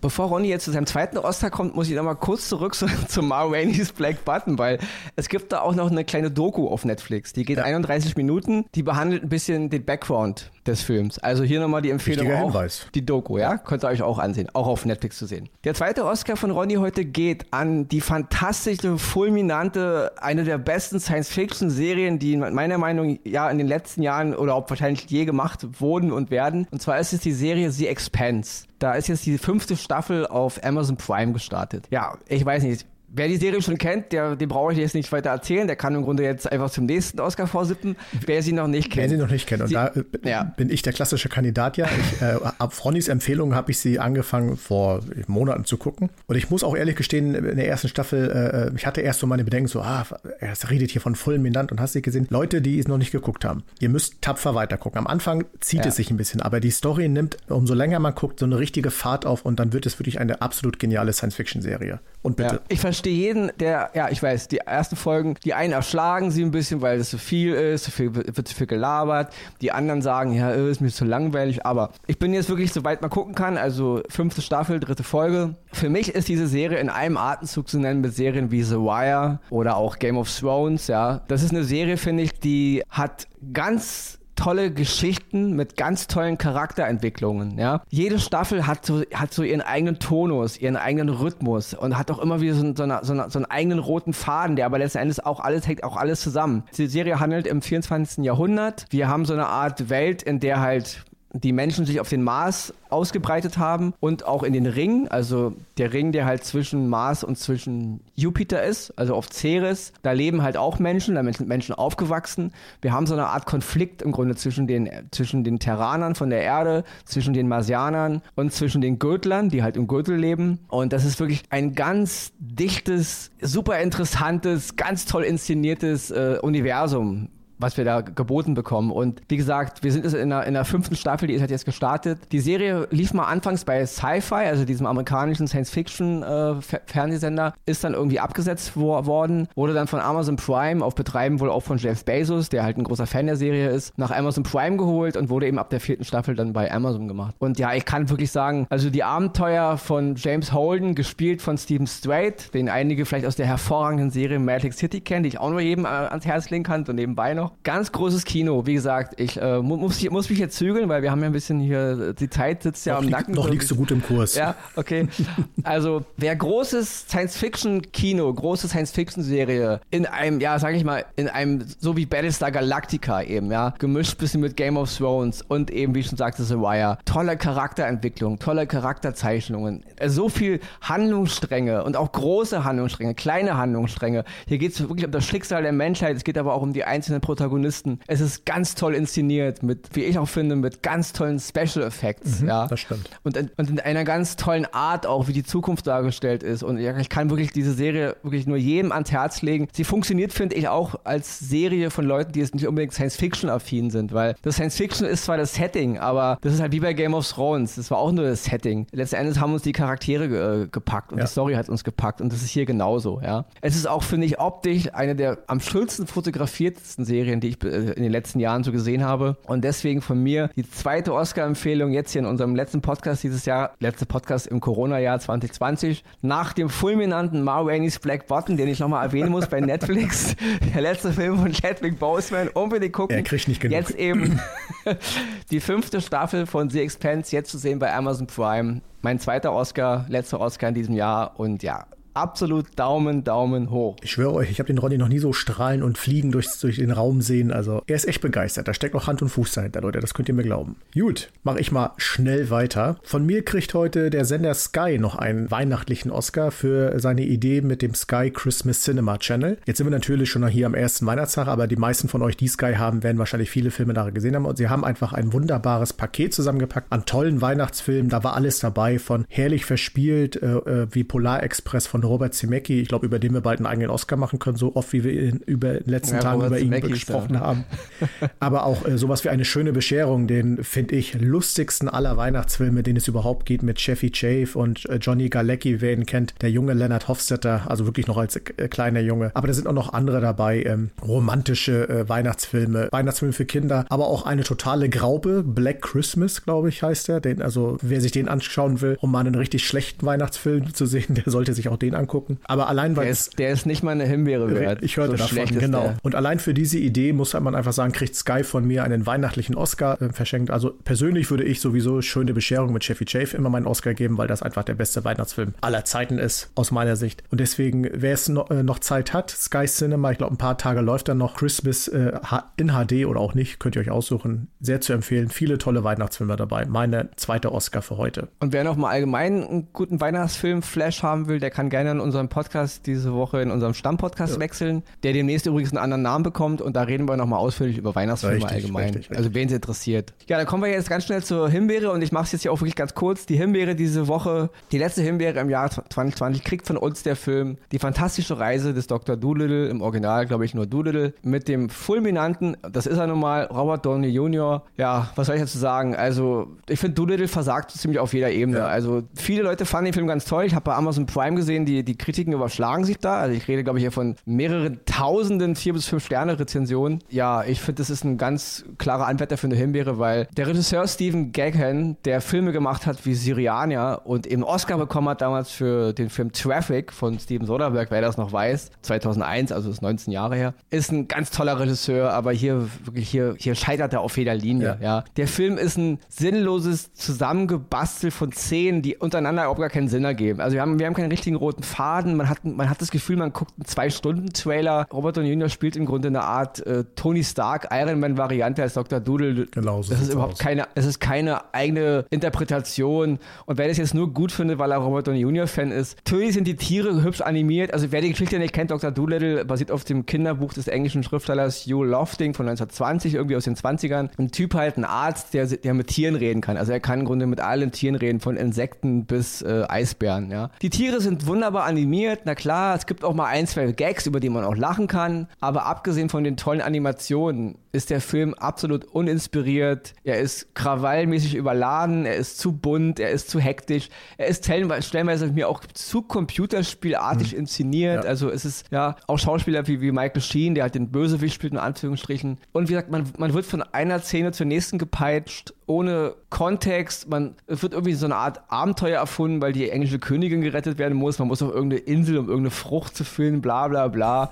Bevor 0.00 0.26
Ronny 0.26 0.48
jetzt 0.48 0.64
zu 0.64 0.72
seinem 0.72 0.86
zweiten 0.86 1.18
Oscar 1.18 1.50
kommt, 1.50 1.74
muss 1.74 1.88
ich 1.88 1.94
noch 1.94 2.02
mal 2.02 2.14
kurz 2.14 2.48
zurück 2.48 2.74
zu, 2.74 2.86
zu 3.08 3.22
Ma 3.22 3.42
Rainey's 3.42 3.92
Black 3.92 4.24
Button, 4.24 4.58
weil 4.58 4.78
es 5.16 5.28
gibt 5.28 5.52
da 5.52 5.60
auch 5.60 5.74
noch 5.74 5.90
eine 5.90 6.04
kleine 6.04 6.30
Doku 6.30 6.68
auf 6.68 6.84
Netflix. 6.84 7.32
Die 7.32 7.44
geht 7.44 7.58
ja. 7.58 7.64
31 7.64 8.16
Minuten. 8.16 8.66
Die 8.74 8.82
behandelt 8.82 9.22
ein 9.22 9.28
bisschen 9.28 9.70
den 9.70 9.84
Background 9.84 10.50
des 10.66 10.82
Films. 10.82 11.18
Also 11.18 11.44
hier 11.44 11.60
nochmal 11.60 11.82
die 11.82 11.90
Empfehlung 11.90 12.32
auch. 12.32 12.52
Hinweis. 12.52 12.86
Die 12.94 13.04
Doku, 13.04 13.38
ja? 13.38 13.56
Könnt 13.56 13.84
ihr 13.84 13.88
euch 13.88 14.02
auch 14.02 14.18
ansehen. 14.18 14.48
Auch 14.52 14.66
auf 14.66 14.84
Netflix 14.84 15.18
zu 15.18 15.26
sehen. 15.26 15.48
Der 15.64 15.74
zweite 15.74 16.04
Oscar 16.04 16.36
von 16.36 16.50
Ronny 16.50 16.74
heute 16.74 17.04
geht 17.04 17.52
an 17.52 17.88
die 17.88 18.00
fantastische, 18.00 18.98
fulminante, 18.98 20.12
eine 20.16 20.44
der 20.44 20.58
besten 20.58 21.00
Science-Fiction-Serien, 21.00 22.18
die 22.18 22.36
meiner 22.36 22.78
Meinung 22.78 23.18
nach 23.24 23.36
ja 23.36 23.50
in 23.50 23.58
den 23.58 23.66
letzten 23.66 24.02
Jahren 24.02 24.34
oder 24.34 24.54
auch 24.54 24.68
wahrscheinlich 24.70 25.04
je 25.10 25.24
gemacht 25.24 25.66
wurden 25.80 26.12
und 26.12 26.30
werden. 26.30 26.66
Und 26.70 26.80
zwar 26.80 26.98
ist 26.98 27.12
es 27.12 27.20
die 27.20 27.32
Serie 27.32 27.70
The 27.70 27.86
Expanse. 27.86 28.64
Da 28.78 28.92
ist 28.94 29.08
jetzt 29.08 29.24
die 29.26 29.38
fünfte 29.38 29.76
Staffel 29.76 30.26
auf 30.26 30.62
Amazon 30.62 30.96
Prime 30.96 31.32
gestartet. 31.32 31.86
Ja, 31.90 32.18
ich 32.28 32.44
weiß 32.44 32.62
nicht 32.62 32.86
wer 33.16 33.28
die 33.28 33.36
Serie 33.36 33.60
schon 33.62 33.78
kennt, 33.78 34.12
der, 34.12 34.36
dem 34.36 34.48
brauche 34.48 34.72
ich 34.72 34.78
jetzt 34.78 34.94
nicht 34.94 35.10
weiter 35.10 35.30
erzählen. 35.30 35.66
Der 35.66 35.76
kann 35.76 35.94
im 35.94 36.02
Grunde 36.02 36.22
jetzt 36.22 36.50
einfach 36.50 36.70
zum 36.70 36.86
nächsten 36.86 37.20
Oscar 37.20 37.46
vorsippen. 37.46 37.96
Wer 38.24 38.42
sie 38.42 38.52
noch 38.52 38.68
nicht 38.68 38.90
kennt. 38.90 39.02
Wer 39.02 39.08
sie 39.08 39.16
noch 39.16 39.30
nicht 39.30 39.46
kennt. 39.46 39.62
Und 39.62 39.68
sie, 39.68 39.74
da 39.74 39.88
äh, 39.88 40.04
ja. 40.24 40.44
bin 40.56 40.70
ich 40.70 40.82
der 40.82 40.92
klassische 40.92 41.28
Kandidat 41.28 41.76
ja. 41.76 41.86
Ich, 41.86 42.22
äh, 42.22 42.36
ab 42.58 42.84
Ronnys 42.84 43.08
Empfehlung 43.08 43.54
habe 43.54 43.70
ich 43.70 43.78
sie 43.78 43.98
angefangen 43.98 44.56
vor 44.56 45.00
Monaten 45.26 45.64
zu 45.64 45.76
gucken. 45.76 46.10
Und 46.26 46.36
ich 46.36 46.50
muss 46.50 46.62
auch 46.62 46.76
ehrlich 46.76 46.96
gestehen, 46.96 47.34
in 47.34 47.56
der 47.56 47.68
ersten 47.68 47.88
Staffel, 47.88 48.70
äh, 48.72 48.76
ich 48.76 48.86
hatte 48.86 49.00
erst 49.00 49.20
so 49.20 49.26
meine 49.26 49.44
Bedenken, 49.44 49.68
so, 49.68 49.80
ah, 49.80 50.06
er 50.38 50.70
redet 50.70 50.90
hier 50.90 51.00
von 51.00 51.14
fulminant 51.14 51.72
und 51.72 51.80
hast 51.80 51.94
dich 51.94 52.02
gesehen. 52.02 52.26
Leute, 52.30 52.60
die 52.60 52.78
es 52.78 52.88
noch 52.88 52.98
nicht 52.98 53.12
geguckt 53.12 53.44
haben, 53.44 53.62
ihr 53.80 53.88
müsst 53.88 54.20
tapfer 54.20 54.54
weitergucken. 54.54 54.98
Am 54.98 55.06
Anfang 55.06 55.44
zieht 55.60 55.80
ja. 55.80 55.86
es 55.86 55.96
sich 55.96 56.10
ein 56.10 56.16
bisschen, 56.16 56.42
aber 56.42 56.60
die 56.60 56.70
Story 56.70 57.08
nimmt, 57.08 57.36
umso 57.48 57.74
länger 57.74 57.98
man 57.98 58.14
guckt, 58.14 58.40
so 58.40 58.46
eine 58.46 58.58
richtige 58.58 58.90
Fahrt 58.90 59.26
auf 59.26 59.44
und 59.44 59.58
dann 59.58 59.72
wird 59.72 59.86
es 59.86 59.98
wirklich 59.98 60.20
eine 60.20 60.42
absolut 60.42 60.78
geniale 60.78 61.12
Science-Fiction-Serie. 61.12 62.00
Und 62.22 62.36
bitte. 62.36 62.56
Ja. 62.56 62.60
Ich 62.68 62.80
verstehe 62.80 63.05
jeden, 63.10 63.50
der, 63.58 63.90
ja, 63.94 64.08
ich 64.10 64.22
weiß, 64.22 64.48
die 64.48 64.58
ersten 64.58 64.96
Folgen, 64.96 65.36
die 65.44 65.54
einen 65.54 65.72
erschlagen 65.72 66.30
sie 66.30 66.42
ein 66.42 66.50
bisschen, 66.50 66.82
weil 66.82 66.98
es 66.98 67.10
so 67.10 67.18
viel 67.18 67.54
ist, 67.54 67.84
so 67.84 67.90
viel, 67.90 68.14
wird 68.14 68.48
zu 68.48 68.54
viel 68.54 68.66
gelabert. 68.66 69.32
Die 69.60 69.72
anderen 69.72 70.02
sagen, 70.02 70.32
ja, 70.32 70.50
äh, 70.50 70.70
ist 70.70 70.80
mir 70.80 70.90
zu 70.90 71.04
langweilig, 71.04 71.64
aber 71.64 71.90
ich 72.06 72.18
bin 72.18 72.32
jetzt 72.34 72.48
wirklich, 72.48 72.72
soweit 72.72 73.00
man 73.00 73.10
gucken 73.10 73.34
kann, 73.34 73.56
also 73.56 74.02
fünfte 74.08 74.42
Staffel, 74.42 74.80
dritte 74.80 75.02
Folge. 75.02 75.56
Für 75.72 75.88
mich 75.88 76.14
ist 76.14 76.28
diese 76.28 76.46
Serie 76.46 76.78
in 76.78 76.88
einem 76.88 77.16
Atemzug 77.16 77.68
zu 77.68 77.78
nennen 77.78 78.00
mit 78.00 78.14
Serien 78.14 78.50
wie 78.50 78.62
The 78.62 78.76
Wire 78.76 79.40
oder 79.50 79.76
auch 79.76 79.98
Game 79.98 80.16
of 80.16 80.30
Thrones, 80.30 80.86
ja. 80.86 81.22
Das 81.28 81.42
ist 81.42 81.50
eine 81.50 81.64
Serie, 81.64 81.96
finde 81.96 82.22
ich, 82.24 82.38
die 82.40 82.82
hat 82.90 83.26
ganz 83.52 84.18
tolle 84.36 84.70
Geschichten 84.70 85.54
mit 85.56 85.76
ganz 85.76 86.06
tollen 86.06 86.38
Charakterentwicklungen. 86.38 87.58
Ja? 87.58 87.82
Jede 87.88 88.18
Staffel 88.18 88.66
hat 88.66 88.86
so, 88.86 89.02
hat 89.12 89.34
so 89.34 89.42
ihren 89.42 89.62
eigenen 89.62 89.98
Tonus, 89.98 90.58
ihren 90.58 90.76
eigenen 90.76 91.08
Rhythmus 91.08 91.74
und 91.74 91.98
hat 91.98 92.10
auch 92.10 92.18
immer 92.18 92.40
wieder 92.40 92.54
so, 92.54 92.74
so, 92.74 92.82
eine, 92.84 93.00
so, 93.02 93.12
eine, 93.12 93.30
so 93.30 93.38
einen 93.38 93.46
eigenen 93.46 93.78
roten 93.78 94.12
Faden, 94.12 94.56
der 94.56 94.66
aber 94.66 94.78
letzten 94.78 94.98
Endes 94.98 95.18
auch 95.18 95.40
alles 95.40 95.66
hängt 95.66 95.82
auch 95.82 95.96
alles 95.96 96.20
zusammen. 96.20 96.64
Die 96.76 96.86
Serie 96.86 97.18
handelt 97.18 97.46
im 97.46 97.62
24. 97.62 98.24
Jahrhundert. 98.24 98.86
Wir 98.90 99.08
haben 99.08 99.24
so 99.24 99.32
eine 99.32 99.46
Art 99.46 99.88
Welt, 99.90 100.22
in 100.22 100.40
der 100.40 100.60
halt 100.60 101.04
die 101.42 101.52
Menschen 101.52 101.86
sich 101.86 102.00
auf 102.00 102.08
den 102.08 102.22
Mars 102.22 102.72
ausgebreitet 102.88 103.58
haben 103.58 103.94
und 104.00 104.26
auch 104.26 104.42
in 104.42 104.52
den 104.52 104.66
Ring, 104.66 105.08
also 105.08 105.54
der 105.78 105.92
Ring, 105.92 106.12
der 106.12 106.24
halt 106.24 106.44
zwischen 106.44 106.88
Mars 106.88 107.24
und 107.24 107.36
zwischen 107.36 108.00
Jupiter 108.14 108.62
ist, 108.62 108.96
also 108.96 109.14
auf 109.14 109.28
Ceres, 109.30 109.92
da 110.02 110.12
leben 110.12 110.42
halt 110.42 110.56
auch 110.56 110.78
Menschen, 110.78 111.16
da 111.16 111.24
sind 111.32 111.48
Menschen 111.48 111.74
aufgewachsen. 111.74 112.52
Wir 112.80 112.92
haben 112.92 113.06
so 113.06 113.14
eine 113.14 113.26
Art 113.26 113.46
Konflikt 113.46 114.02
im 114.02 114.12
Grunde 114.12 114.36
zwischen 114.36 114.66
den, 114.66 114.88
zwischen 115.10 115.44
den 115.44 115.58
Terranern 115.58 116.14
von 116.14 116.30
der 116.30 116.42
Erde, 116.42 116.84
zwischen 117.04 117.34
den 117.34 117.48
Marsianern 117.48 118.22
und 118.34 118.52
zwischen 118.52 118.80
den 118.80 118.98
Gürtlern, 118.98 119.48
die 119.48 119.62
halt 119.62 119.76
im 119.76 119.86
Gürtel 119.86 120.16
leben. 120.16 120.60
Und 120.68 120.92
das 120.92 121.04
ist 121.04 121.18
wirklich 121.20 121.42
ein 121.50 121.74
ganz 121.74 122.32
dichtes, 122.38 123.30
super 123.40 123.80
interessantes, 123.80 124.76
ganz 124.76 125.04
toll 125.06 125.24
inszeniertes 125.24 126.10
äh, 126.10 126.38
Universum, 126.40 127.28
was 127.58 127.76
wir 127.76 127.84
da 127.84 128.00
geboten 128.00 128.54
bekommen. 128.54 128.90
Und 128.90 129.22
wie 129.28 129.36
gesagt, 129.36 129.82
wir 129.82 129.92
sind 129.92 130.04
jetzt 130.04 130.14
in 130.14 130.30
der, 130.30 130.44
in 130.44 130.54
der 130.54 130.64
fünften 130.64 130.96
Staffel, 130.96 131.28
die 131.28 131.34
ist 131.34 131.40
halt 131.40 131.50
jetzt 131.50 131.64
gestartet. 131.64 132.18
Die 132.32 132.40
Serie 132.40 132.86
lief 132.90 133.12
mal 133.12 133.24
anfangs 133.24 133.64
bei 133.64 133.84
Sci-Fi, 133.84 134.34
also 134.34 134.64
diesem 134.64 134.86
amerikanischen 134.86 135.46
Science-Fiction-Fernsehsender, 135.46 137.48
äh, 137.48 137.70
ist 137.70 137.84
dann 137.84 137.94
irgendwie 137.94 138.20
abgesetzt 138.20 138.72
wo 138.74 138.86
worden, 139.06 139.48
wurde 139.54 139.74
dann 139.74 139.86
von 139.86 140.00
Amazon 140.00 140.36
Prime 140.36 140.84
auf 140.84 140.94
Betreiben 140.94 141.40
wohl 141.40 141.50
auch 141.50 141.62
von 141.62 141.78
Jeff 141.78 142.04
Bezos, 142.04 142.48
der 142.48 142.62
halt 142.62 142.78
ein 142.78 142.84
großer 142.84 143.06
Fan 143.06 143.26
der 143.26 143.36
Serie 143.36 143.70
ist, 143.70 143.96
nach 143.98 144.10
Amazon 144.10 144.44
Prime 144.44 144.76
geholt 144.76 145.16
und 145.16 145.28
wurde 145.28 145.46
eben 145.46 145.58
ab 145.58 145.70
der 145.70 145.80
vierten 145.80 146.04
Staffel 146.04 146.34
dann 146.34 146.52
bei 146.52 146.72
Amazon 146.72 147.08
gemacht. 147.08 147.34
Und 147.38 147.58
ja, 147.58 147.74
ich 147.74 147.84
kann 147.84 148.08
wirklich 148.08 148.30
sagen, 148.30 148.66
also 148.70 148.90
die 148.90 149.02
Abenteuer 149.02 149.76
von 149.76 150.14
James 150.16 150.52
Holden, 150.52 150.94
gespielt 150.94 151.42
von 151.42 151.58
Stephen 151.58 151.86
Strait, 151.86 152.54
den 152.54 152.68
einige 152.68 153.04
vielleicht 153.04 153.26
aus 153.26 153.36
der 153.36 153.46
hervorragenden 153.46 154.10
Serie 154.10 154.38
Magic 154.38 154.72
City 154.72 155.00
kennen, 155.00 155.24
die 155.24 155.30
ich 155.30 155.38
auch 155.38 155.50
nur 155.50 155.60
jedem 155.60 155.84
äh, 155.84 155.88
ans 155.88 156.26
Herz 156.26 156.50
legen 156.50 156.64
kann 156.64 156.84
und 156.84 156.94
nebenbei 156.94 157.34
noch 157.34 157.45
noch. 157.46 157.62
Ganz 157.62 157.92
großes 157.92 158.24
Kino. 158.24 158.66
Wie 158.66 158.74
gesagt, 158.74 159.20
ich 159.20 159.40
äh, 159.40 159.60
muss, 159.60 160.02
muss 160.10 160.30
mich 160.30 160.38
jetzt 160.38 160.56
zügeln, 160.56 160.88
weil 160.88 161.02
wir 161.02 161.10
haben 161.10 161.20
ja 161.20 161.26
ein 161.26 161.32
bisschen 161.32 161.60
hier, 161.60 162.12
die 162.12 162.30
Zeit 162.30 162.62
sitzt 162.62 162.86
ja 162.86 162.94
noch 162.94 163.02
am 163.02 163.08
Nacken. 163.08 163.34
Noch 163.34 163.48
liegst 163.48 163.70
du 163.70 163.76
gut 163.76 163.90
im 163.90 164.02
Kurs. 164.02 164.34
Ja, 164.34 164.54
okay. 164.76 165.08
Also, 165.62 166.04
wer 166.16 166.36
großes 166.36 167.06
Science-Fiction-Kino, 167.08 168.32
große 168.32 168.68
Science-Fiction-Serie 168.68 169.80
in 169.90 170.06
einem, 170.06 170.40
ja, 170.40 170.58
sag 170.58 170.74
ich 170.74 170.84
mal, 170.84 171.04
in 171.16 171.28
einem, 171.28 171.64
so 171.78 171.96
wie 171.96 172.06
Battlestar 172.06 172.52
Galactica 172.52 173.22
eben, 173.22 173.50
ja, 173.50 173.74
gemischt 173.78 174.18
bisschen 174.18 174.40
mit 174.40 174.56
Game 174.56 174.76
of 174.76 174.94
Thrones 174.94 175.42
und 175.42 175.70
eben, 175.70 175.94
wie 175.94 176.00
ich 176.00 176.06
schon 176.06 176.18
sagte, 176.18 176.44
The 176.44 176.56
Wire. 176.56 176.98
Tolle 177.04 177.36
Charakterentwicklung, 177.36 178.38
tolle 178.38 178.66
Charakterzeichnungen, 178.66 179.82
äh, 179.96 180.08
so 180.08 180.28
viel 180.28 180.60
Handlungsstränge 180.82 181.82
und 181.82 181.96
auch 181.96 182.12
große 182.12 182.62
Handlungsstränge, 182.62 183.14
kleine 183.14 183.56
Handlungsstränge. 183.56 184.24
Hier 184.46 184.58
geht 184.58 184.72
es 184.72 184.80
wirklich 184.80 185.04
um 185.04 185.10
das 185.10 185.24
Schicksal 185.24 185.62
der 185.62 185.72
Menschheit, 185.72 186.16
es 186.16 186.24
geht 186.24 186.38
aber 186.38 186.54
auch 186.54 186.62
um 186.62 186.72
die 186.72 186.84
einzelnen 186.84 187.20
Protagonisten 187.20 187.35
Protagonisten. 187.36 188.00
Es 188.06 188.20
ist 188.20 188.46
ganz 188.46 188.74
toll 188.74 188.94
inszeniert, 188.94 189.62
mit, 189.62 189.90
wie 189.92 190.04
ich 190.04 190.18
auch 190.18 190.28
finde, 190.28 190.56
mit 190.56 190.82
ganz 190.82 191.12
tollen 191.12 191.38
Special 191.38 191.86
Effects. 191.86 192.40
Mhm, 192.40 192.48
ja. 192.48 192.66
Das 192.66 192.80
stimmt. 192.80 193.10
Und, 193.24 193.36
und 193.58 193.70
in 193.70 193.78
einer 193.78 194.04
ganz 194.04 194.36
tollen 194.36 194.66
Art 194.72 195.06
auch, 195.06 195.28
wie 195.28 195.34
die 195.34 195.44
Zukunft 195.44 195.86
dargestellt 195.86 196.42
ist. 196.42 196.62
Und 196.62 196.78
ich 196.78 197.08
kann 197.10 197.28
wirklich 197.28 197.52
diese 197.52 197.74
Serie 197.74 198.16
wirklich 198.22 198.46
nur 198.46 198.56
jedem 198.56 198.90
ans 198.90 199.12
Herz 199.12 199.42
legen. 199.42 199.68
Sie 199.72 199.84
funktioniert, 199.84 200.32
finde 200.32 200.56
ich, 200.56 200.68
auch 200.68 200.94
als 201.04 201.38
Serie 201.38 201.90
von 201.90 202.06
Leuten, 202.06 202.32
die 202.32 202.40
jetzt 202.40 202.54
nicht 202.54 202.66
unbedingt 202.66 202.94
Science-Fiction-affin 202.94 203.90
sind, 203.90 204.14
weil 204.14 204.34
das 204.40 204.54
Science-Fiction 204.54 205.06
ist 205.06 205.24
zwar 205.24 205.36
das 205.36 205.54
Setting, 205.54 205.98
aber 205.98 206.38
das 206.40 206.54
ist 206.54 206.60
halt 206.60 206.72
wie 206.72 206.80
bei 206.80 206.94
Game 206.94 207.12
of 207.12 207.28
Thrones. 207.28 207.74
Das 207.74 207.90
war 207.90 207.98
auch 207.98 208.12
nur 208.12 208.24
das 208.24 208.44
Setting. 208.44 208.86
Letzten 208.92 209.16
Endes 209.16 209.38
haben 209.38 209.52
uns 209.52 209.62
die 209.62 209.72
Charaktere 209.72 210.28
ge 210.28 210.62
äh, 210.62 210.66
gepackt 210.68 211.12
und 211.12 211.18
ja. 211.18 211.24
die 211.24 211.30
Story 211.30 211.54
hat 211.54 211.68
uns 211.68 211.84
gepackt 211.84 212.20
und 212.20 212.32
das 212.32 212.42
ist 212.42 212.50
hier 212.50 212.64
genauso, 212.64 213.20
ja. 213.20 213.44
Es 213.60 213.76
ist 213.76 213.86
auch, 213.86 214.02
finde 214.02 214.26
ich, 214.26 214.38
optisch 214.38 214.94
eine 214.94 215.14
der 215.14 215.38
am 215.48 215.60
schönsten 215.60 216.06
fotografiertesten 216.06 217.04
Serien 217.04 217.25
Serien, 217.26 217.40
die 217.40 217.48
ich 217.48 217.62
äh, 217.64 217.92
in 217.92 218.02
den 218.02 218.12
letzten 218.12 218.40
Jahren 218.40 218.62
so 218.62 218.72
gesehen 218.72 219.04
habe. 219.04 219.36
Und 219.46 219.64
deswegen 219.64 220.00
von 220.00 220.22
mir 220.22 220.50
die 220.56 220.68
zweite 220.68 221.12
Oscar-Empfehlung 221.12 221.92
jetzt 221.92 222.12
hier 222.12 222.20
in 222.20 222.26
unserem 222.26 222.54
letzten 222.54 222.80
Podcast 222.80 223.22
dieses 223.24 223.44
Jahr, 223.44 223.72
letzte 223.80 224.06
Podcast 224.06 224.46
im 224.46 224.60
Corona-Jahr 224.60 225.18
2020, 225.18 226.04
nach 226.22 226.52
dem 226.52 226.68
fulminanten 226.68 227.42
Ma 227.42 227.60
Rainey's 227.60 227.98
Black 227.98 228.28
Button, 228.28 228.56
den 228.56 228.68
ich 228.68 228.78
nochmal 228.78 229.04
erwähnen 229.04 229.30
muss 229.30 229.48
bei 229.48 229.60
Netflix. 229.60 230.36
Der 230.74 230.82
letzte 230.82 231.12
Film 231.12 231.38
von 231.38 231.52
Chadwick 231.52 231.98
Boseman. 231.98 232.48
Unbedingt 232.48 232.92
gucken. 232.92 233.16
Er 233.16 233.22
kriegt 233.22 233.48
nicht 233.48 233.60
genug. 233.60 233.76
Jetzt 233.76 233.94
eben 233.96 234.40
die 235.50 235.60
fünfte 235.60 236.00
Staffel 236.00 236.46
von 236.46 236.70
The 236.70 236.80
Expanse, 236.80 237.34
jetzt 237.34 237.50
zu 237.50 237.58
sehen 237.58 237.78
bei 237.78 237.92
Amazon 237.92 238.26
Prime. 238.26 238.82
Mein 239.02 239.18
zweiter 239.18 239.52
Oscar, 239.52 240.06
letzter 240.08 240.40
Oscar 240.40 240.68
in 240.68 240.74
diesem 240.74 240.94
Jahr. 240.94 241.38
Und 241.38 241.62
ja, 241.62 241.86
absolut 242.16 242.66
Daumen, 242.76 243.24
Daumen 243.24 243.70
hoch. 243.70 243.96
Ich 244.02 244.12
schwöre 244.12 244.32
euch, 244.32 244.50
ich 244.50 244.58
habe 244.58 244.66
den 244.66 244.78
Ronny 244.78 244.98
noch 244.98 245.08
nie 245.08 245.18
so 245.18 245.32
strahlen 245.32 245.82
und 245.82 245.98
fliegen 245.98 246.32
durch, 246.32 246.48
durch 246.60 246.76
den 246.76 246.90
Raum 246.90 247.20
sehen. 247.20 247.52
Also 247.52 247.82
er 247.86 247.96
ist 247.96 248.08
echt 248.08 248.22
begeistert. 248.22 248.66
Da 248.66 248.74
steckt 248.74 248.94
noch 248.94 249.06
Hand 249.06 249.22
und 249.22 249.28
Fuß 249.28 249.52
dahinter, 249.52 249.82
Leute. 249.82 250.00
Das 250.00 250.14
könnt 250.14 250.28
ihr 250.28 250.34
mir 250.34 250.42
glauben. 250.42 250.76
Gut, 250.94 251.30
mache 251.44 251.60
ich 251.60 251.72
mal 251.72 251.92
schnell 251.98 252.50
weiter. 252.50 252.96
Von 253.02 253.26
mir 253.26 253.44
kriegt 253.44 253.74
heute 253.74 254.10
der 254.10 254.24
Sender 254.24 254.54
Sky 254.54 254.98
noch 254.98 255.16
einen 255.16 255.50
weihnachtlichen 255.50 256.10
Oscar 256.10 256.50
für 256.50 256.98
seine 256.98 257.22
Idee 257.22 257.60
mit 257.60 257.82
dem 257.82 257.94
Sky 257.94 258.30
Christmas 258.30 258.80
Cinema 258.80 259.18
Channel. 259.18 259.58
Jetzt 259.66 259.78
sind 259.78 259.86
wir 259.86 259.90
natürlich 259.90 260.30
schon 260.30 260.46
hier 260.46 260.66
am 260.66 260.74
ersten 260.74 261.06
Weihnachtstag, 261.06 261.48
aber 261.48 261.66
die 261.66 261.76
meisten 261.76 262.08
von 262.08 262.22
euch, 262.22 262.36
die 262.36 262.48
Sky 262.48 262.74
haben, 262.76 263.02
werden 263.02 263.18
wahrscheinlich 263.18 263.50
viele 263.50 263.70
Filme 263.70 263.92
nachher 263.92 264.12
gesehen 264.12 264.34
haben. 264.34 264.46
Und 264.46 264.56
sie 264.56 264.68
haben 264.68 264.84
einfach 264.84 265.12
ein 265.12 265.32
wunderbares 265.32 265.92
Paket 265.92 266.32
zusammengepackt 266.32 266.90
an 266.90 267.04
tollen 267.04 267.42
Weihnachtsfilmen. 267.42 268.08
Da 268.08 268.24
war 268.24 268.34
alles 268.34 268.58
dabei, 268.60 268.98
von 268.98 269.26
herrlich 269.28 269.66
verspielt 269.66 270.36
äh, 270.36 270.46
äh 270.46 270.86
wie 270.90 271.04
Polar 271.04 271.42
Express 271.42 271.86
von 271.86 272.05
Robert 272.06 272.34
Zemecki, 272.34 272.80
ich 272.80 272.88
glaube, 272.88 273.06
über 273.06 273.18
den 273.18 273.34
wir 273.34 273.40
bald 273.40 273.58
einen 273.58 273.66
eigenen 273.66 273.90
Oscar 273.90 274.16
machen 274.16 274.38
können, 274.38 274.56
so 274.56 274.74
oft 274.76 274.92
wie 274.92 275.04
wir 275.04 275.12
in, 275.12 275.38
über 275.38 275.78
in 275.78 275.84
den 275.84 275.90
letzten 275.90 276.16
ja, 276.16 276.20
Tagen 276.20 276.42
Robert 276.42 276.60
über 276.60 276.76
ihn 276.76 276.88
gesprochen 276.92 277.40
haben. 277.40 277.64
Aber 278.40 278.66
auch 278.66 278.86
äh, 278.86 278.98
sowas 278.98 279.24
wie 279.24 279.28
eine 279.28 279.44
schöne 279.44 279.72
Bescherung, 279.72 280.26
den 280.26 280.62
finde 280.62 280.96
ich 280.96 281.14
lustigsten 281.14 281.88
aller 281.88 282.16
Weihnachtsfilme, 282.16 282.82
den 282.82 282.96
es 282.96 283.08
überhaupt 283.08 283.46
geht, 283.46 283.62
mit 283.62 283.78
Chevy 283.78 284.10
Chave 284.10 284.58
und 284.58 284.88
äh, 284.88 284.96
Johnny 284.96 285.28
Galecki, 285.28 285.80
wer 285.80 285.92
ihn 285.92 286.06
kennt, 286.06 286.34
der 286.42 286.50
junge 286.50 286.74
Leonard 286.74 287.08
Hofstetter, 287.08 287.70
also 287.70 287.86
wirklich 287.86 288.06
noch 288.06 288.16
als 288.16 288.36
äh, 288.36 288.68
kleiner 288.68 289.00
Junge. 289.00 289.30
Aber 289.34 289.46
da 289.46 289.52
sind 289.52 289.66
auch 289.66 289.72
noch 289.72 289.92
andere 289.92 290.20
dabei, 290.20 290.62
ähm, 290.62 290.90
romantische 291.02 291.88
äh, 291.88 292.08
Weihnachtsfilme, 292.08 292.88
Weihnachtsfilme 292.90 293.32
für 293.32 293.46
Kinder, 293.46 293.86
aber 293.88 294.06
auch 294.06 294.26
eine 294.26 294.44
totale 294.44 294.88
Graube, 294.88 295.42
Black 295.42 295.82
Christmas, 295.82 296.42
glaube 296.44 296.68
ich, 296.68 296.82
heißt 296.82 297.08
der. 297.08 297.20
Den, 297.20 297.42
also 297.42 297.78
wer 297.82 298.00
sich 298.00 298.12
den 298.12 298.28
anschauen 298.28 298.80
will, 298.80 298.96
um 299.00 299.10
mal 299.10 299.20
einen 299.20 299.34
richtig 299.34 299.66
schlechten 299.66 300.04
Weihnachtsfilm 300.06 300.74
zu 300.74 300.86
sehen, 300.86 301.14
der 301.14 301.24
sollte 301.26 301.52
sich 301.52 301.68
auch 301.68 301.76
den 301.76 301.94
angucken. 301.96 302.38
Aber 302.44 302.68
allein 302.68 302.96
weil 302.96 303.04
der 303.04 303.12
ist, 303.12 303.38
der 303.38 303.50
ist 303.50 303.66
nicht 303.66 303.82
mal 303.82 303.92
eine 303.92 304.04
Himbeere 304.04 304.54
wert. 304.54 304.82
Ich 304.82 304.96
hörte 304.96 305.16
so 305.16 305.36
davon, 305.36 305.58
genau. 305.58 305.94
Und 306.02 306.14
allein 306.14 306.38
für 306.38 306.54
diese 306.54 306.78
Idee 306.78 307.12
muss 307.12 307.34
man 307.34 307.54
einfach 307.54 307.72
sagen, 307.72 307.92
kriegt 307.92 308.14
Sky 308.14 308.44
von 308.44 308.66
mir 308.66 308.84
einen 308.84 309.06
weihnachtlichen 309.06 309.54
Oscar 309.54 310.00
äh, 310.00 310.12
verschenkt. 310.12 310.50
Also 310.50 310.70
persönlich 310.84 311.30
würde 311.30 311.44
ich 311.44 311.60
sowieso 311.60 312.02
schöne 312.02 312.34
Bescherung 312.34 312.72
mit 312.72 312.84
Chevy 312.84 313.04
Chave 313.04 313.36
immer 313.36 313.48
meinen 313.48 313.66
Oscar 313.66 313.94
geben, 313.94 314.18
weil 314.18 314.28
das 314.28 314.42
einfach 314.42 314.64
der 314.64 314.74
beste 314.74 315.04
Weihnachtsfilm 315.04 315.54
aller 315.60 315.84
Zeiten 315.84 316.18
ist, 316.18 316.50
aus 316.54 316.70
meiner 316.70 316.96
Sicht. 316.96 317.22
Und 317.30 317.40
deswegen, 317.40 317.88
wer 317.92 318.14
es 318.14 318.28
noch, 318.28 318.50
äh, 318.50 318.62
noch 318.62 318.78
Zeit 318.78 319.12
hat, 319.12 319.30
Sky 319.30 319.66
Cinema, 319.66 320.10
ich 320.10 320.18
glaube, 320.18 320.34
ein 320.34 320.38
paar 320.38 320.58
Tage 320.58 320.80
läuft 320.80 321.08
dann 321.08 321.18
noch 321.18 321.36
Christmas 321.36 321.88
äh, 321.88 322.12
in 322.56 322.72
HD 322.72 323.06
oder 323.06 323.20
auch 323.20 323.34
nicht, 323.34 323.60
könnt 323.60 323.76
ihr 323.76 323.82
euch 323.82 323.90
aussuchen. 323.90 324.48
Sehr 324.60 324.80
zu 324.80 324.92
empfehlen. 324.92 325.28
Viele 325.28 325.58
tolle 325.58 325.84
Weihnachtsfilme 325.84 326.36
dabei. 326.36 326.66
Meine 326.66 327.10
zweite 327.16 327.52
Oscar 327.52 327.82
für 327.82 327.96
heute. 327.96 328.28
Und 328.40 328.52
wer 328.52 328.64
noch 328.64 328.76
mal 328.76 328.90
allgemein 328.90 329.42
einen 329.44 329.68
guten 329.72 330.00
Weihnachtsfilm-Flash 330.00 331.02
haben 331.02 331.28
will, 331.28 331.40
der 331.40 331.50
kann 331.50 331.70
gerne 331.70 331.85
einer 331.86 332.00
in 332.00 332.00
unserem 332.00 332.28
Podcast 332.28 332.86
diese 332.86 333.14
Woche 333.14 333.40
in 333.40 333.50
unserem 333.50 333.74
Stammpodcast 333.74 334.34
ja. 334.34 334.40
wechseln, 334.40 334.82
der 335.02 335.12
demnächst 335.12 335.46
übrigens 335.46 335.70
einen 335.70 335.78
anderen 335.78 336.02
Namen 336.02 336.24
bekommt 336.24 336.60
und 336.60 336.74
da 336.74 336.82
reden 336.82 337.08
wir 337.08 337.16
nochmal 337.16 337.38
ausführlich 337.38 337.78
über 337.78 337.94
Weihnachtsfilme 337.94 338.36
richtig, 338.36 338.52
allgemein. 338.52 338.84
Richtig, 338.84 339.02
richtig. 339.02 339.18
Also 339.18 339.34
wen 339.34 339.48
es 339.48 339.54
interessiert. 339.54 340.14
Ja, 340.26 340.36
dann 340.36 340.46
kommen 340.46 340.62
wir 340.62 340.70
jetzt 340.70 340.88
ganz 340.88 341.04
schnell 341.04 341.22
zur 341.22 341.48
Himbeere 341.48 341.90
und 341.90 342.02
ich 342.02 342.12
mache 342.12 342.24
es 342.24 342.32
jetzt 342.32 342.42
hier 342.42 342.52
auch 342.52 342.60
wirklich 342.60 342.76
ganz 342.76 342.94
kurz. 342.94 343.26
Die 343.26 343.36
Himbeere 343.36 343.74
diese 343.74 344.08
Woche, 344.08 344.50
die 344.72 344.78
letzte 344.78 345.02
Himbeere 345.02 345.38
im 345.40 345.50
Jahr 345.50 345.70
2020 345.70 346.44
kriegt 346.44 346.66
von 346.66 346.76
uns 346.76 347.02
der 347.02 347.16
Film 347.16 347.56
Die 347.72 347.78
fantastische 347.78 348.38
Reise 348.38 348.74
des 348.74 348.86
Dr. 348.86 349.16
Doolittle, 349.16 349.68
im 349.68 349.80
Original 349.80 350.26
glaube 350.26 350.44
ich 350.44 350.54
nur 350.54 350.66
Doolittle, 350.66 351.14
mit 351.22 351.48
dem 351.48 351.68
fulminanten, 351.68 352.56
das 352.70 352.86
ist 352.86 352.98
er 352.98 353.06
nun 353.06 353.20
mal, 353.20 353.44
Robert 353.44 353.84
Downey 353.86 354.08
Jr. 354.08 354.62
Ja, 354.76 355.10
was 355.16 355.26
soll 355.26 355.36
ich 355.36 355.42
dazu 355.42 355.58
sagen? 355.58 355.94
Also 355.94 356.48
ich 356.68 356.78
finde 356.78 356.94
Doolittle 356.94 357.28
versagt 357.28 357.70
ziemlich 357.70 358.00
auf 358.00 358.12
jeder 358.12 358.30
Ebene. 358.30 358.58
Ja. 358.58 358.66
Also 358.66 359.02
viele 359.14 359.42
Leute 359.42 359.64
fanden 359.64 359.86
den 359.86 359.94
Film 359.94 360.06
ganz 360.06 360.24
toll. 360.24 360.44
Ich 360.44 360.54
habe 360.54 360.64
bei 360.64 360.74
Amazon 360.74 361.06
Prime 361.06 361.36
gesehen, 361.36 361.66
die, 361.66 361.75
die 361.84 361.96
Kritiken 361.96 362.32
überschlagen 362.32 362.84
sich 362.84 362.98
da. 362.98 363.18
Also 363.20 363.34
ich 363.34 363.48
rede, 363.48 363.64
glaube 363.64 363.78
ich, 363.78 363.82
hier 363.82 363.92
von 363.92 364.16
mehreren 364.24 364.80
tausenden 364.86 365.56
vier 365.56 365.72
bis 365.72 365.86
fünf 365.86 366.04
Sterne 366.04 366.38
Rezensionen. 366.38 367.02
Ja, 367.08 367.44
ich 367.44 367.60
finde, 367.60 367.80
das 367.80 367.90
ist 367.90 368.04
ein 368.04 368.18
ganz 368.18 368.64
klarer 368.78 369.06
Anwärter 369.06 369.36
für 369.36 369.46
eine 369.46 369.56
Himbeere, 369.56 369.98
weil 369.98 370.28
der 370.36 370.46
Regisseur 370.46 370.86
Stephen 370.86 371.32
Gaghan, 371.32 371.96
der 372.04 372.20
Filme 372.20 372.52
gemacht 372.52 372.86
hat 372.86 373.04
wie 373.06 373.14
Siriania 373.14 373.94
und 373.94 374.26
eben 374.26 374.42
Oscar 374.42 374.78
bekommen 374.78 375.08
hat 375.08 375.20
damals 375.20 375.50
für 375.50 375.92
den 375.92 376.10
Film 376.10 376.32
Traffic 376.32 376.92
von 376.92 377.18
Steven 377.18 377.46
Soderbergh, 377.46 377.90
wer 377.90 378.00
das 378.00 378.16
noch 378.16 378.32
weiß, 378.32 378.70
2001, 378.82 379.52
also 379.52 379.70
ist 379.70 379.82
19 379.82 380.12
Jahre 380.12 380.36
her, 380.36 380.54
ist 380.70 380.92
ein 380.92 381.08
ganz 381.08 381.30
toller 381.30 381.58
Regisseur, 381.58 382.12
aber 382.12 382.32
hier 382.32 382.68
wirklich 382.84 383.08
hier 383.08 383.34
hier 383.38 383.54
scheitert 383.54 383.92
er 383.92 384.00
auf 384.00 384.16
jeder 384.16 384.34
Linie. 384.34 384.78
Ja. 384.80 384.98
ja. 384.98 385.04
Der 385.16 385.28
Film 385.28 385.58
ist 385.58 385.76
ein 385.76 385.98
sinnloses 386.08 386.92
Zusammengebastel 386.94 388.10
von 388.10 388.32
Szenen, 388.32 388.82
die 388.82 388.96
untereinander 388.96 389.42
überhaupt 389.42 389.60
gar 389.60 389.70
keinen 389.70 389.88
Sinn 389.88 390.04
ergeben. 390.04 390.40
Also 390.40 390.54
wir 390.54 390.62
haben 390.62 390.78
wir 390.78 390.86
haben 390.86 390.94
keinen 390.94 391.10
richtigen 391.10 391.36
roten 391.36 391.55
Faden. 391.62 392.16
Man 392.16 392.28
hat 392.28 392.44
man 392.44 392.68
hat 392.70 392.80
das 392.80 392.90
Gefühl, 392.90 393.16
man 393.16 393.32
guckt 393.32 393.52
einen 393.56 393.66
zwei 393.66 393.90
Stunden 393.90 394.32
Trailer. 394.32 394.86
Robert 394.92 395.16
Downey 395.16 395.32
Jr. 395.32 395.48
spielt 395.48 395.76
im 395.76 395.86
Grunde 395.86 396.08
eine 396.08 396.22
Art 396.22 396.64
äh, 396.66 396.84
Tony 396.94 397.24
Stark 397.24 397.68
Iron 397.70 398.00
Man 398.00 398.18
Variante 398.18 398.62
als 398.62 398.74
Dr. 398.74 399.00
Doodle. 399.00 399.46
Genau 399.50 399.82
so. 399.82 399.92
Das 399.92 400.02
ist 400.02 400.12
überhaupt 400.12 400.34
aus. 400.34 400.38
keine 400.38 400.66
es 400.74 400.86
ist 400.86 401.00
keine 401.00 401.54
eigene 401.54 402.04
Interpretation. 402.10 403.18
Und 403.46 403.58
wer 403.58 403.68
das 403.68 403.76
jetzt 403.76 403.94
nur 403.94 404.12
gut 404.12 404.32
findet, 404.32 404.58
weil 404.58 404.70
er 404.70 404.78
Robert 404.78 405.06
Downey 405.06 405.20
Jr. 405.20 405.46
Fan 405.46 405.70
ist, 405.70 405.96
natürlich 405.96 406.34
sind 406.34 406.46
die 406.46 406.56
Tiere 406.56 407.02
hübsch 407.02 407.20
animiert. 407.20 407.72
Also 407.72 407.92
wer 407.92 408.00
die 408.00 408.10
Geschichte 408.10 408.38
nicht 408.38 408.52
kennt, 408.52 408.70
Dr. 408.70 408.90
Doolittle 408.90 409.44
basiert 409.44 409.70
auf 409.70 409.84
dem 409.84 410.06
Kinderbuch 410.06 410.52
des 410.52 410.68
englischen 410.68 411.02
Schriftstellers 411.02 411.66
Hugh 411.66 411.84
Lofting 411.84 412.34
von 412.34 412.48
1920 412.48 413.14
irgendwie 413.14 413.36
aus 413.36 413.44
den 413.44 413.56
20ern. 413.56 414.10
Ein 414.18 414.30
Typ 414.30 414.54
halt, 414.54 414.76
ein 414.76 414.84
Arzt, 414.84 415.34
der, 415.34 415.46
der 415.46 415.74
mit 415.74 415.88
Tieren 415.88 416.14
reden 416.14 416.40
kann. 416.40 416.56
Also 416.56 416.72
er 416.72 416.80
kann 416.80 417.00
im 417.00 417.06
Grunde 417.06 417.26
mit 417.26 417.40
allen 417.40 417.72
Tieren 417.72 417.94
reden, 417.94 418.20
von 418.20 418.36
Insekten 418.36 419.06
bis 419.06 419.42
äh, 419.42 419.64
Eisbären. 419.68 420.30
Ja. 420.30 420.50
Die 420.62 420.70
Tiere 420.70 421.00
sind 421.00 421.26
wunderbar 421.26 421.45
animiert. 421.54 422.20
Na 422.24 422.34
klar, 422.34 422.76
es 422.76 422.86
gibt 422.86 423.04
auch 423.04 423.14
mal 423.14 423.26
ein, 423.26 423.46
zwei 423.46 423.70
Gags, 423.72 424.06
über 424.06 424.20
die 424.20 424.28
man 424.28 424.44
auch 424.44 424.56
lachen 424.56 424.86
kann. 424.86 425.28
Aber 425.40 425.66
abgesehen 425.66 426.08
von 426.08 426.24
den 426.24 426.36
tollen 426.36 426.60
Animationen 426.60 427.58
ist 427.72 427.90
der 427.90 428.00
Film 428.00 428.34
absolut 428.34 428.84
uninspiriert. 428.86 429.94
Er 430.02 430.18
ist 430.18 430.54
krawallmäßig 430.54 431.34
überladen, 431.34 432.06
er 432.06 432.16
ist 432.16 432.38
zu 432.38 432.52
bunt, 432.52 432.98
er 432.98 433.10
ist 433.10 433.28
zu 433.28 433.38
hektisch, 433.38 433.90
er 434.16 434.28
ist 434.28 434.44
stellenweise 434.44 435.26
mir 435.28 435.48
auch 435.48 435.60
zu 435.74 436.02
computerspielartig 436.02 437.32
mhm. 437.32 437.40
inszeniert. 437.40 438.04
Ja. 438.04 438.10
Also 438.10 438.30
es 438.30 438.44
ist 438.44 438.66
ja 438.70 438.96
auch 439.06 439.18
Schauspieler 439.18 439.66
wie, 439.66 439.80
wie 439.80 439.92
Michael 439.92 440.22
Sheen, 440.22 440.54
der 440.54 440.64
halt 440.64 440.74
den 440.74 440.90
Bösewicht 440.90 441.34
spielt, 441.34 441.52
in 441.52 441.58
Anführungsstrichen. 441.58 442.38
Und 442.52 442.68
wie 442.68 442.72
gesagt, 442.72 442.90
man, 442.90 443.04
man 443.18 443.34
wird 443.34 443.46
von 443.46 443.62
einer 443.62 444.00
Szene 444.00 444.32
zur 444.32 444.46
nächsten 444.46 444.78
gepeitscht, 444.78 445.52
ohne 445.66 446.14
Kontext. 446.30 447.08
Man 447.08 447.34
es 447.46 447.62
wird 447.62 447.72
irgendwie 447.72 447.94
so 447.94 448.06
eine 448.06 448.16
Art 448.16 448.40
Abenteuer 448.50 448.98
erfunden, 448.98 449.40
weil 449.40 449.52
die 449.52 449.68
englische 449.70 449.98
Königin 449.98 450.40
gerettet 450.40 450.78
werden 450.78 450.96
muss. 450.96 451.18
Man 451.18 451.28
muss 451.28 451.42
auf 451.42 451.52
irgendeine 451.52 451.82
Insel, 451.82 452.18
um 452.18 452.28
irgendeine 452.28 452.50
Frucht 452.50 452.96
zu 452.96 453.04
finden, 453.04 453.40
bla 453.40 453.68
bla 453.68 453.88
bla. 453.88 454.30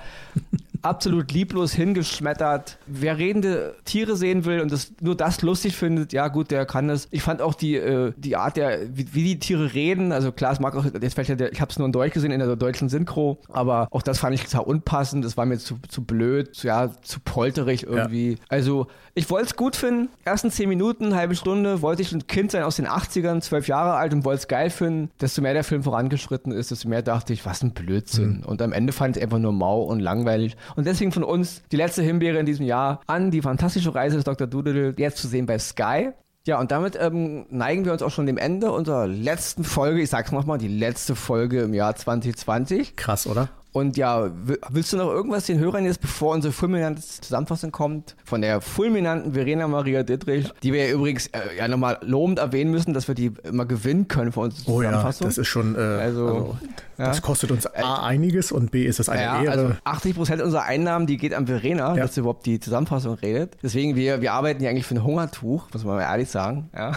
Absolut 0.84 1.32
lieblos 1.32 1.72
hingeschmettert. 1.72 2.78
Wer 2.86 3.18
redende 3.18 3.74
Tiere 3.84 4.16
sehen 4.16 4.44
will 4.44 4.60
und 4.60 4.70
das, 4.70 4.92
nur 5.00 5.16
das 5.16 5.42
lustig 5.42 5.76
findet, 5.76 6.12
ja 6.12 6.28
gut, 6.28 6.50
der 6.50 6.66
kann 6.66 6.88
das. 6.88 7.08
Ich 7.10 7.22
fand 7.22 7.40
auch 7.40 7.54
die, 7.54 7.76
äh, 7.76 8.12
die 8.16 8.36
Art, 8.36 8.56
der, 8.56 8.80
wie, 8.96 9.12
wie, 9.12 9.24
die 9.24 9.38
Tiere 9.38 9.74
reden, 9.74 10.12
also 10.12 10.32
klar, 10.32 10.52
es 10.52 10.60
mag 10.60 10.76
auch, 10.76 10.84
jetzt 10.84 11.14
vielleicht, 11.14 11.40
der, 11.40 11.52
ich 11.52 11.60
habe 11.60 11.70
es 11.70 11.78
nur 11.78 11.86
in 11.86 11.92
Deutsch 11.92 12.14
gesehen, 12.14 12.30
in 12.30 12.38
der 12.38 12.56
deutschen 12.56 12.88
Synchro, 12.88 13.38
aber 13.48 13.88
auch 13.90 14.02
das 14.02 14.18
fand 14.18 14.34
ich 14.34 14.44
total 14.44 14.64
unpassend, 14.64 15.24
das 15.24 15.36
war 15.36 15.46
mir 15.46 15.58
zu, 15.58 15.78
zu 15.88 16.04
blöd, 16.04 16.54
zu, 16.54 16.66
ja, 16.66 16.90
zu 17.02 17.20
polterig 17.20 17.84
irgendwie. 17.84 18.32
Ja. 18.32 18.38
Also 18.48 18.86
ich 19.16 19.30
wollte 19.30 19.46
es 19.46 19.56
gut 19.56 19.76
finden, 19.76 20.08
ersten 20.24 20.50
zehn 20.50 20.68
Minuten, 20.68 21.14
halbe 21.14 21.36
Stunde, 21.36 21.82
wollte 21.82 22.02
ich 22.02 22.12
ein 22.12 22.26
Kind 22.26 22.50
sein 22.50 22.64
aus 22.64 22.76
den 22.76 22.88
80ern, 22.88 23.40
zwölf 23.40 23.68
Jahre 23.68 23.94
alt 23.94 24.12
und 24.12 24.24
wollte 24.24 24.40
es 24.40 24.48
geil 24.48 24.70
finden. 24.70 25.10
Desto 25.20 25.40
mehr 25.40 25.54
der 25.54 25.62
Film 25.62 25.84
vorangeschritten 25.84 26.52
ist, 26.52 26.72
desto 26.72 26.88
mehr 26.88 27.02
dachte 27.02 27.32
ich, 27.32 27.46
was 27.46 27.62
ein 27.62 27.73
Blödsinn. 27.73 28.38
Mhm. 28.38 28.44
Und 28.44 28.60
am 28.60 28.73
Ende 28.73 28.92
fand 28.92 29.16
ich 29.16 29.23
es 29.23 29.25
einfach 29.25 29.38
nur 29.38 29.52
mau 29.52 29.82
und 29.82 30.00
langweilig. 30.00 30.56
Und 30.76 30.87
deswegen 30.87 31.13
von 31.13 31.25
uns 31.25 31.63
die 31.73 31.76
letzte 31.76 32.02
Himbeere 32.02 32.39
in 32.39 32.47
diesem 32.47 32.67
Jahr 32.67 33.00
an 33.06 33.30
die 33.30 33.43
fantastische 33.43 33.95
Reise 33.95 34.17
des 34.17 34.25
Dr. 34.25 34.47
Doodle, 34.47 34.95
jetzt 34.97 35.19
zu 35.19 35.28
sehen 35.28 35.47
bei 35.47 35.58
Sky. 35.58 36.10
Ja, 36.47 36.60
und 36.60 36.71
damit 36.71 36.99
ähm, 37.00 37.47
neigen 37.49 37.87
wir 37.87 37.93
uns 37.93 38.02
auch 38.02 38.10
schon 38.10 38.26
dem 38.26 38.37
Ende 38.37 38.71
unserer 38.71 39.06
letzten 39.06 39.65
Folge. 39.65 40.02
Ich 40.02 40.10
sag's 40.10 40.30
nochmal, 40.30 40.58
die 40.58 40.69
letzte 40.69 41.17
Folge 41.17 41.63
im 41.63 41.73
Jahr 41.73 41.97
2020. 41.97 42.97
Krass, 42.97 43.26
oder? 43.26 43.49
Und 43.75 43.97
ja, 43.97 44.30
willst 44.71 44.93
du 44.93 44.97
noch 44.97 45.10
irgendwas 45.10 45.47
den 45.47 45.58
Hörern 45.58 45.84
jetzt, 45.84 46.00
bevor 46.00 46.32
unsere 46.32 46.52
fulminante 46.52 47.02
Zusammenfassung 47.02 47.73
kommt, 47.73 48.15
von 48.25 48.41
der 48.41 48.60
fulminanten 48.60 49.32
Verena 49.32 49.67
Maria 49.67 50.04
Dittrich, 50.04 50.49
die 50.63 50.73
wir 50.73 50.87
ja 50.87 50.95
übrigens 50.95 51.26
äh, 51.26 51.41
ja 51.58 51.67
nochmal 51.67 51.99
lobend 52.02 52.39
erwähnen 52.39 52.71
müssen, 52.71 52.95
dass 52.95 53.08
wir 53.08 53.17
die 53.17 53.32
immer 53.43 53.67
gewinnen 53.67 54.06
können 54.06 54.30
für 54.30 54.39
unsere 54.39 54.63
Zusammenfassung. 54.65 55.25
Oh 55.25 55.28
ja, 55.28 55.28
das 55.28 55.39
ist 55.39 55.49
schon, 55.49 55.75
äh, 55.75 55.80
also, 55.80 56.26
also 56.26 56.58
ja. 56.99 57.06
das 57.06 57.21
kostet 57.21 57.50
uns 57.50 57.67
A 57.67 58.06
einiges 58.06 58.52
und 58.52 58.71
B 58.71 58.84
ist 58.84 59.00
das 59.00 59.08
eine 59.08 59.23
ja, 59.23 59.43
Ehre. 59.43 59.50
Also 59.50 59.76
80 59.82 60.15
Prozent 60.15 60.43
unserer 60.43 60.63
Einnahmen, 60.63 61.08
die 61.08 61.17
geht 61.17 61.34
an 61.34 61.49
Verena, 61.49 61.97
ja. 61.97 62.02
dass 62.04 62.15
sie 62.15 62.21
überhaupt 62.21 62.47
die 62.47 62.60
Zusammenfassung 62.60 63.15
redet. 63.15 63.56
Deswegen, 63.60 63.97
wir, 63.97 64.21
wir 64.21 64.34
arbeiten 64.34 64.63
ja 64.63 64.71
eigentlich 64.71 64.87
für 64.87 64.95
ein 64.95 65.02
Hungertuch, 65.02 65.67
muss 65.73 65.82
man 65.82 65.97
mal 65.97 66.02
ehrlich 66.02 66.30
sagen. 66.30 66.71
Ja. 66.73 66.93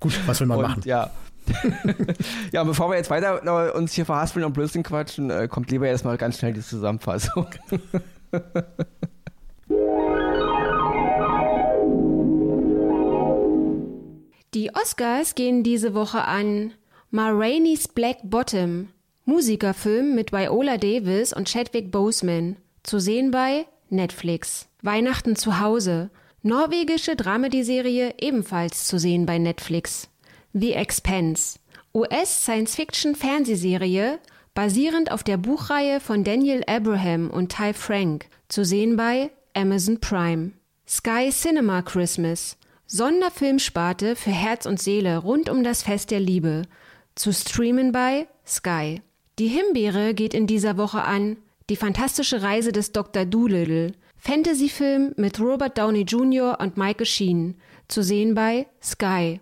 Gut, 0.00 0.18
was 0.24 0.40
will 0.40 0.46
man 0.46 0.56
und, 0.60 0.62
machen? 0.62 0.82
Ja, 0.86 1.10
ja, 2.52 2.64
bevor 2.64 2.90
wir 2.90 2.96
jetzt 2.96 3.10
weiter 3.10 3.74
uns 3.74 3.92
hier 3.92 4.04
verhaspeln 4.04 4.44
und 4.44 4.52
Blödsinn 4.52 4.82
quatschen, 4.82 5.30
äh, 5.30 5.48
kommt 5.48 5.70
lieber 5.70 5.86
erstmal 5.86 6.16
ganz 6.16 6.38
schnell 6.38 6.52
die 6.52 6.60
Zusammenfassung. 6.60 7.46
Die 14.54 14.74
Oscars 14.74 15.34
gehen 15.34 15.62
diese 15.62 15.94
Woche 15.94 16.24
an 16.24 16.72
Ma 17.10 17.30
Rainey's 17.30 17.86
Black 17.88 18.18
Bottom, 18.24 18.88
Musikerfilm 19.24 20.14
mit 20.14 20.32
Viola 20.32 20.78
Davis 20.78 21.32
und 21.32 21.48
Chadwick 21.48 21.90
Boseman, 21.92 22.56
zu 22.82 22.98
sehen 22.98 23.30
bei 23.30 23.66
Netflix. 23.90 24.68
Weihnachten 24.82 25.36
zu 25.36 25.60
Hause, 25.60 26.10
norwegische 26.42 27.14
Dramedy-Serie 27.16 28.14
ebenfalls 28.18 28.86
zu 28.86 28.98
sehen 28.98 29.26
bei 29.26 29.38
Netflix. 29.38 30.08
The 30.54 30.72
Expense, 30.72 31.58
US-Science-Fiction-Fernsehserie 31.94 34.18
basierend 34.54 35.12
auf 35.12 35.22
der 35.22 35.36
Buchreihe 35.36 36.00
von 36.00 36.24
Daniel 36.24 36.64
Abraham 36.66 37.28
und 37.30 37.54
Ty 37.54 37.74
Frank, 37.74 38.26
zu 38.48 38.64
sehen 38.64 38.96
bei 38.96 39.30
Amazon 39.54 40.00
Prime. 40.00 40.52
Sky 40.86 41.28
Cinema 41.30 41.82
Christmas, 41.82 42.56
Sonderfilmsparte 42.86 44.16
für 44.16 44.30
Herz 44.30 44.64
und 44.64 44.80
Seele 44.80 45.18
rund 45.18 45.50
um 45.50 45.62
das 45.62 45.82
Fest 45.82 46.10
der 46.10 46.20
Liebe, 46.20 46.62
zu 47.14 47.30
streamen 47.32 47.92
bei 47.92 48.26
Sky. 48.46 49.02
Die 49.38 49.48
Himbeere 49.48 50.14
geht 50.14 50.32
in 50.32 50.46
dieser 50.46 50.78
Woche 50.78 51.04
an 51.04 51.36
Die 51.68 51.76
fantastische 51.76 52.40
Reise 52.40 52.72
des 52.72 52.92
Dr. 52.92 53.26
Doolittle, 53.26 53.92
Fantasyfilm 54.16 55.12
mit 55.16 55.38
Robert 55.38 55.76
Downey 55.76 56.02
Jr. 56.02 56.58
und 56.58 56.78
Michael 56.78 57.04
Sheen, 57.04 57.56
zu 57.88 58.02
sehen 58.02 58.34
bei 58.34 58.66
Sky. 58.82 59.40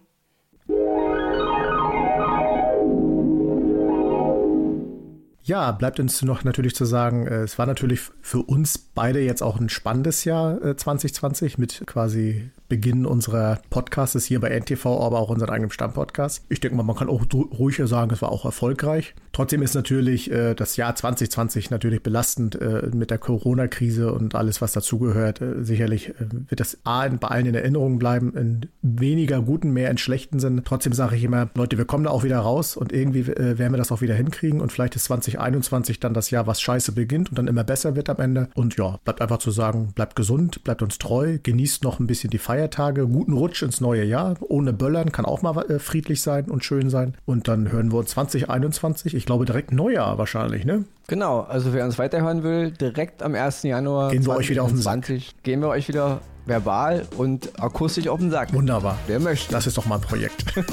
Ja, 5.47 5.71
bleibt 5.71 6.01
uns 6.01 6.23
noch 6.23 6.43
natürlich 6.43 6.75
zu 6.75 6.85
sagen, 6.85 7.29
äh, 7.29 7.43
es 7.43 7.57
war 7.57 7.67
natürlich 7.67 8.01
für 8.21 8.41
uns 8.41 8.86
beide 8.97 9.21
jetzt 9.21 9.43
auch 9.43 9.61
ein 9.61 9.69
spannendes 9.69 10.25
Jahr 10.25 10.59
2020 10.77 11.55
äh, 11.55 11.61
mit 11.61 11.83
quasi 11.87 12.51
Beginn 12.69 13.07
unserer 13.07 13.61
Podcasts 13.71 14.25
hier 14.25 14.41
bei 14.41 14.49
NTV, 14.49 14.87
aber 14.87 15.21
auch 15.21 15.29
unseren 15.29 15.51
eigenen 15.51 15.71
Stammpodcast. 15.71 16.45
Ich 16.49 16.59
denke 16.61 16.77
mal, 16.77 16.83
man 16.83 16.97
kann 16.97 17.09
auch 17.09 17.23
ruhiger 17.33 17.87
sagen, 17.87 18.11
es 18.13 18.23
war 18.23 18.33
auch 18.33 18.45
erfolgreich. 18.45 19.15
Trotzdem 19.33 19.63
ist 19.63 19.75
natürlich 19.75 20.31
äh, 20.31 20.55
das 20.55 20.77
Jahr 20.77 20.95
2020 20.95 21.71
natürlich 21.71 22.03
belastend 22.03 22.61
äh, 22.61 22.91
mit 22.93 23.11
der 23.11 23.19
Corona-Krise 23.19 24.13
und 24.13 24.35
alles, 24.35 24.61
was 24.63 24.73
dazugehört. 24.73 25.41
Äh, 25.41 25.63
sicherlich 25.63 26.11
äh, 26.11 26.15
wird 26.49 26.59
das 26.59 26.79
A 26.85 27.07
bei 27.09 27.29
allen 27.29 27.47
in 27.47 27.55
Erinnerung 27.55 27.99
bleiben, 27.99 28.35
in 28.35 28.67
weniger 28.83 29.41
guten, 29.43 29.71
mehr 29.71 29.91
in 29.91 29.99
schlechten 29.99 30.41
Sinn. 30.41 30.63
Trotzdem 30.65 30.93
sage 30.93 31.17
ich 31.17 31.23
immer, 31.23 31.51
Leute, 31.55 31.79
wir 31.79 31.85
kommen 31.85 32.05
da 32.05 32.11
auch 32.11 32.25
wieder 32.25 32.39
raus 32.39 32.77
und 32.77 32.93
irgendwie 32.93 33.21
äh, 33.21 33.59
werden 33.59 33.73
wir 33.73 33.79
das 33.79 33.93
auch 33.93 34.01
wieder 34.01 34.15
hinkriegen 34.15 34.61
und 34.61 34.73
vielleicht 34.73 34.97
ist 34.97 35.05
2021 35.05 36.01
dann 36.01 36.15
das 36.15 36.31
Jahr, 36.31 36.47
was 36.47 36.61
scheiße 36.61 36.93
beginnt 36.93 37.29
und 37.29 37.39
dann 37.39 37.47
immer 37.47 37.63
besser 37.63 37.95
wird 37.95 38.11
am 38.11 38.19
Ende. 38.19 38.49
Und 38.55 38.77
ja, 38.77 38.86
ja, 38.93 38.99
bleibt 39.05 39.21
einfach 39.21 39.39
zu 39.39 39.51
sagen, 39.51 39.93
bleibt 39.95 40.17
gesund, 40.17 40.65
bleibt 40.65 40.83
uns 40.83 40.99
treu, 40.99 41.39
genießt 41.43 41.85
noch 41.85 42.01
ein 42.01 42.07
bisschen 42.07 42.31
die 42.31 42.39
Feiertage, 42.39 43.07
guten 43.07 43.33
Rutsch 43.33 43.63
ins 43.63 43.81
neue 43.81 44.05
Jahr, 44.05 44.37
ohne 44.41 44.73
Böllern, 44.73 45.13
kann 45.13 45.25
auch 45.25 45.43
mal 45.43 45.59
äh, 45.71 45.79
friedlich 45.79 46.23
sein 46.23 46.47
und 46.47 46.65
schön 46.65 46.91
sein. 46.91 47.15
Und 47.25 47.49
dann 47.49 47.71
hören 47.73 47.93
wir 47.93 47.99
uns 47.99 48.11
2021, 48.11 49.15
ich 49.15 49.27
glaube 49.27 49.45
direkt 49.45 49.73
Neujahr 49.73 50.19
wahrscheinlich, 50.19 50.65
ne? 50.65 50.85
Genau, 51.09 51.41
also 51.41 51.73
wer 51.73 51.85
uns 51.85 51.99
weiterhören 51.99 52.43
will, 52.43 52.73
direkt 52.73 53.23
am 53.23 53.35
1. 53.35 53.63
Januar 53.63 54.11
Gehen 54.11 54.27
wir 54.27 54.37
euch 54.37 54.51
wieder 54.51 54.65
auf 54.65 54.71
den 54.71 54.79
Sack. 54.79 55.07
2020 55.07 55.43
gehen 55.43 55.61
wir 55.61 55.69
euch 55.69 55.89
wieder 55.89 56.21
verbal 56.47 57.07
und 57.17 57.61
akustisch 57.61 58.09
auf 58.09 58.19
den 58.19 58.31
Sack. 58.31 58.53
Wunderbar. 58.53 58.99
Wer 59.07 59.21
möchte. 59.21 59.53
Das 59.53 59.67
ist 59.67 59.77
doch 59.77 59.87
mal 59.87 59.97
ein 59.97 60.01
Projekt. 60.01 60.45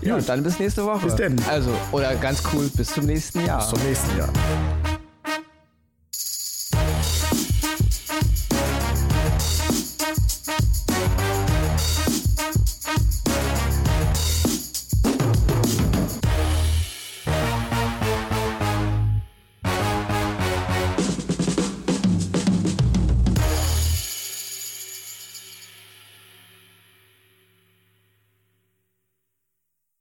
Ja, 0.00 0.14
und 0.14 0.28
dann 0.28 0.44
bis 0.44 0.58
nächste 0.60 0.84
Woche. 0.84 1.06
Bis 1.06 1.16
denn. 1.16 1.36
Also, 1.48 1.70
oder 1.90 2.14
ganz 2.14 2.42
cool, 2.52 2.70
bis 2.76 2.94
zum 2.94 3.04
nächsten 3.04 3.44
Jahr. 3.44 3.58
Bis 3.58 3.68
zum 3.68 3.82
nächsten 3.82 4.16
Jahr. 4.16 4.28